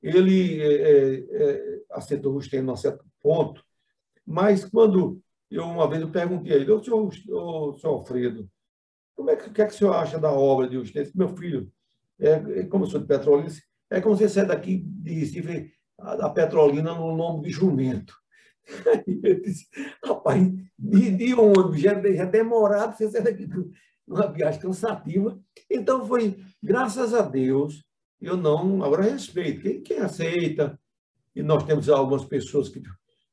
Ele 0.03 0.61
é, 0.61 0.75
é, 0.75 1.15
é 1.31 1.83
aceitou 1.91 2.33
o 2.33 2.35
Gustavo 2.35 2.71
a 2.71 2.73
um 2.73 2.77
certo 2.77 3.05
ponto, 3.23 3.65
mas 4.27 4.65
quando 4.65 5.21
eu 5.51 5.65
uma 5.65 5.88
vez 5.88 6.01
eu 6.01 6.11
perguntei 6.11 6.53
a 6.53 6.57
ele, 6.57 6.71
ô 6.71 6.83
senhor, 6.83 7.12
senhor 7.12 7.79
Alfredo, 7.85 8.49
como 9.15 9.31
é 9.31 9.37
que, 9.37 9.51
que, 9.51 9.62
é 9.62 9.67
que 9.67 9.75
o 9.75 9.77
senhor 9.77 9.95
acha 9.95 10.19
da 10.19 10.33
obra 10.33 10.69
de 10.69 10.77
Eustécio? 10.77 11.12
Meu 11.15 11.29
filho, 11.37 11.71
é, 12.19 12.61
é 12.61 12.65
como 12.65 12.87
sou 12.87 13.01
de 13.01 13.07
Petrolina, 13.07 13.49
é 13.91 14.01
como 14.01 14.17
você 14.17 14.29
sai 14.29 14.47
daqui 14.47 14.79
de 14.79 15.12
Recife, 15.12 15.73
a, 15.99 16.27
a 16.27 16.31
Petrolina 16.31 16.95
no 16.95 17.15
nome 17.15 17.43
de 17.43 17.51
jumento. 17.51 18.15
Aí 18.87 19.21
eu 19.23 19.41
disse, 19.41 19.67
rapaz, 20.05 20.51
de, 20.79 21.11
de 21.11 21.35
ônibus, 21.35 21.81
já, 21.81 22.01
já 22.01 22.25
demorado 22.25 22.97
você 22.97 23.11
sair 23.11 23.23
daqui 23.23 23.47
uma 24.12 24.27
viagem 24.31 24.61
cansativa. 24.61 25.38
Então 25.70 26.07
foi, 26.07 26.38
graças 26.62 27.14
a 27.14 27.22
Deus, 27.22 27.83
eu 28.20 28.37
não, 28.37 28.83
agora 28.85 29.03
respeito, 29.03 29.62
quem, 29.62 29.83
quem 29.83 29.98
aceita, 29.98 30.79
e 31.35 31.42
nós 31.42 31.64
temos 31.64 31.88
algumas 31.88 32.25
pessoas 32.25 32.68
que 32.68 32.83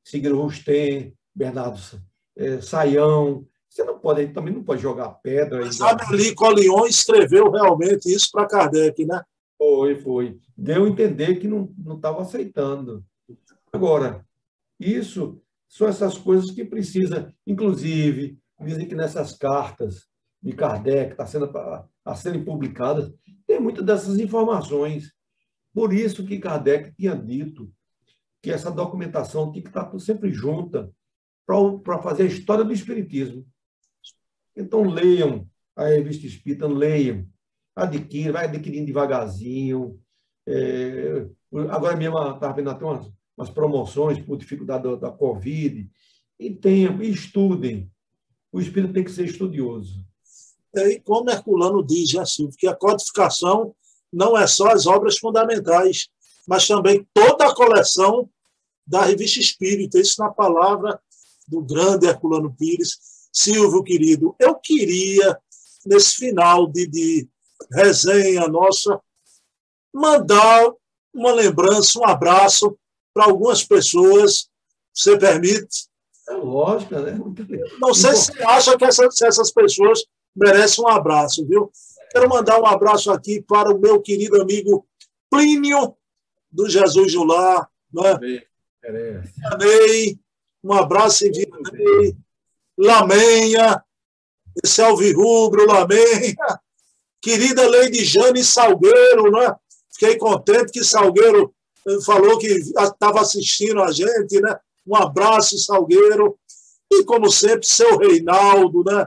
seguiram 0.03 0.37
o 0.37 0.41
Rustem, 0.41 1.13
Bernardo 1.35 1.79
é, 2.35 2.61
Saião, 2.61 3.45
você 3.69 3.83
não 3.83 3.99
pode, 3.99 4.27
também 4.29 4.53
não 4.53 4.63
pode 4.63 4.81
jogar 4.81 5.09
pedra. 5.21 5.59
Mas 5.59 5.79
Amélie 5.79 6.33
Collion 6.33 6.85
escreveu 6.85 7.51
realmente 7.51 8.11
isso 8.11 8.29
para 8.31 8.47
Kardec, 8.47 9.05
né? 9.05 9.21
Foi, 9.57 9.95
foi. 9.95 10.39
Deu 10.57 10.85
a 10.85 10.89
entender 10.89 11.35
que 11.35 11.47
não 11.47 11.69
estava 11.95 12.21
aceitando. 12.21 13.05
Agora, 13.71 14.25
isso 14.79 15.39
são 15.67 15.87
essas 15.87 16.17
coisas 16.17 16.49
que 16.49 16.65
precisa, 16.65 17.31
inclusive, 17.45 18.39
dizem 18.59 18.87
que 18.87 18.95
nessas 18.95 19.37
cartas 19.37 20.08
de 20.41 20.53
Kardec, 20.53 21.11
está 21.11 21.25
sendo 21.25 21.51
a 22.05 22.15
serem 22.15 22.43
publicadas, 22.43 23.13
tem 23.45 23.59
muitas 23.59 23.85
dessas 23.85 24.19
informações. 24.19 25.13
Por 25.73 25.93
isso 25.93 26.25
que 26.25 26.39
Kardec 26.39 26.93
tinha 26.95 27.15
dito 27.15 27.71
que 28.41 28.51
essa 28.51 28.71
documentação 28.71 29.51
tinha 29.51 29.63
que 29.63 29.69
estar 29.69 29.91
sempre 29.99 30.31
junta 30.31 30.91
para 31.45 32.01
fazer 32.01 32.23
a 32.23 32.27
história 32.27 32.63
do 32.63 32.71
Espiritismo. 32.71 33.45
Então, 34.55 34.83
leiam 34.83 35.47
a 35.75 35.87
revista 35.87 36.25
Espírita, 36.25 36.67
leiam, 36.67 37.25
adquiram, 37.75 38.33
vai 38.33 38.45
adquirindo 38.45 38.85
devagarzinho. 38.85 39.99
É, 40.47 41.27
agora 41.69 41.95
mesmo 41.95 42.17
estava 42.17 42.53
vendo 42.53 42.69
até 42.69 42.83
umas, 42.83 43.11
umas, 43.37 43.49
promoções 43.49 44.19
por 44.19 44.37
dificuldade 44.37 44.83
da, 44.83 44.95
da 44.95 45.11
Covid. 45.11 45.89
E 46.39 46.59
e 46.63 47.09
estudem. 47.09 47.91
O 48.51 48.59
espírito 48.59 48.93
tem 48.93 49.03
que 49.03 49.11
ser 49.11 49.25
estudioso. 49.25 50.05
E 50.75 50.99
como 50.99 51.29
Herculano 51.29 51.83
diz, 51.83 52.09
já, 52.09 52.25
Silvio, 52.25 52.55
que 52.57 52.67
a 52.67 52.75
codificação 52.75 53.75
não 54.11 54.37
é 54.37 54.47
só 54.47 54.69
as 54.69 54.85
obras 54.85 55.17
fundamentais, 55.17 56.09
mas 56.47 56.67
também 56.67 57.07
toda 57.13 57.47
a 57.47 57.55
coleção 57.55 58.29
da 58.85 59.03
revista 59.03 59.39
Espírita. 59.39 59.99
Isso 59.99 60.21
na 60.21 60.29
palavra 60.29 60.99
do 61.47 61.61
grande 61.61 62.07
Herculano 62.07 62.55
Pires. 62.57 62.97
Silvio, 63.31 63.83
querido, 63.83 64.35
eu 64.39 64.55
queria, 64.55 65.39
nesse 65.85 66.15
final 66.15 66.67
de, 66.67 66.87
de 66.87 67.29
resenha 67.71 68.47
nossa, 68.47 68.99
mandar 69.93 70.71
uma 71.13 71.31
lembrança, 71.31 71.99
um 71.99 72.05
abraço 72.05 72.77
para 73.13 73.25
algumas 73.25 73.63
pessoas. 73.63 74.49
Você 74.93 75.17
permite? 75.17 75.87
É 76.27 76.33
lógico, 76.33 76.95
né? 76.95 77.19
Não 77.79 77.93
sei 77.93 78.15
se 78.15 78.33
você 78.33 78.43
acha 78.43 78.77
que 78.77 78.85
essas, 78.85 79.21
essas 79.21 79.51
pessoas 79.51 80.03
merecem 80.39 80.83
um 80.83 80.87
abraço, 80.87 81.45
viu? 81.45 81.71
Quero 82.11 82.29
mandar 82.29 82.59
um 82.59 82.65
abraço 82.65 83.11
aqui 83.11 83.41
para 83.41 83.71
o 83.71 83.79
meu 83.79 84.01
querido 84.01 84.41
amigo 84.41 84.87
Plínio, 85.29 85.95
do 86.51 86.67
Jesus 86.67 87.11
Jular, 87.11 87.69
né? 87.93 88.19
Amei, 89.51 90.19
um 90.63 90.73
abraço 90.73 91.27
em 91.27 91.31
Vianney, 91.31 92.17
Lamenha, 92.77 93.83
esse 94.63 94.81
Alvirrubro, 94.81 95.67
Lamenha, 95.67 96.35
querida 97.21 97.69
Lady 97.69 98.03
Jane 98.03 98.43
Salgueiro, 98.43 99.31
né? 99.31 99.53
Fiquei 99.91 100.17
contente 100.17 100.71
que 100.71 100.83
Salgueiro 100.83 101.53
eh, 101.87 102.01
falou 102.05 102.39
que 102.39 102.47
estava 102.47 103.21
assistindo 103.21 103.81
a 103.83 103.91
gente, 103.91 104.39
né? 104.41 104.57
Um 104.87 104.95
abraço, 104.95 105.57
Salgueiro. 105.57 106.39
E, 106.91 107.03
como 107.03 107.29
sempre, 107.29 107.67
seu 107.67 107.97
Reinaldo, 107.97 108.83
né? 108.83 109.05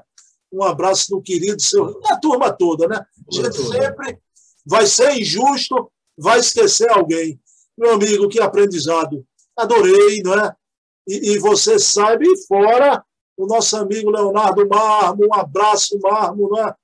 Um 0.52 0.62
abraço 0.62 1.10
do 1.10 1.22
querido 1.22 1.60
seu. 1.62 2.00
A 2.06 2.16
turma 2.16 2.52
toda, 2.52 2.86
né? 2.86 2.96
A 2.96 3.34
gente 3.34 3.56
sempre 3.56 4.18
vai 4.66 4.86
ser 4.86 5.12
injusto, 5.18 5.90
vai 6.16 6.40
esquecer 6.40 6.90
alguém. 6.90 7.40
Meu 7.76 7.94
amigo, 7.94 8.28
que 8.28 8.40
aprendizado. 8.40 9.24
Adorei, 9.56 10.22
não 10.22 10.34
é? 10.34 10.54
e, 11.06 11.32
e 11.32 11.38
você 11.38 11.78
sabe, 11.78 12.26
fora 12.46 13.04
o 13.36 13.46
nosso 13.46 13.76
amigo 13.76 14.10
Leonardo 14.10 14.68
Marmo, 14.68 15.26
um 15.26 15.34
abraço, 15.34 15.98
Marmo, 16.00 16.50
né? 16.50 16.74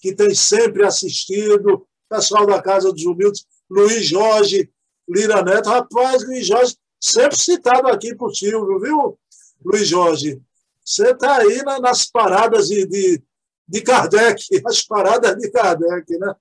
que 0.00 0.14
tem 0.14 0.34
sempre 0.34 0.84
assistido, 0.84 1.86
pessoal 2.08 2.46
da 2.46 2.60
Casa 2.60 2.92
dos 2.92 3.04
Humildes, 3.04 3.46
Luiz 3.70 4.06
Jorge, 4.06 4.70
Lira 5.08 5.42
Neto. 5.42 5.68
Rapaz, 5.68 6.24
Luiz 6.24 6.46
Jorge, 6.46 6.76
sempre 7.00 7.38
citado 7.38 7.88
aqui 7.88 8.14
por 8.14 8.34
Silvio, 8.34 8.78
viu, 8.78 9.18
Luiz 9.64 9.88
Jorge? 9.88 10.40
Você 10.84 11.10
está 11.12 11.38
aí 11.38 11.62
na, 11.62 11.80
nas 11.80 12.06
paradas 12.06 12.68
de, 12.68 12.86
de, 12.86 13.22
de 13.66 13.80
Kardec, 13.82 14.44
as 14.66 14.82
paradas 14.82 15.36
de 15.36 15.50
Kardec, 15.50 16.18
né? 16.18 16.34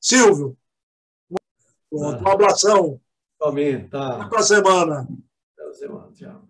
Silvio, 0.00 0.56
um 1.90 2.28
abração. 2.28 3.00
Aumenta. 3.40 4.22
Até 4.22 4.36
a 4.36 4.42
semana. 4.42 5.08
Até 5.56 5.68
a 5.68 5.72
semana, 5.72 6.12
tchau. 6.12 6.47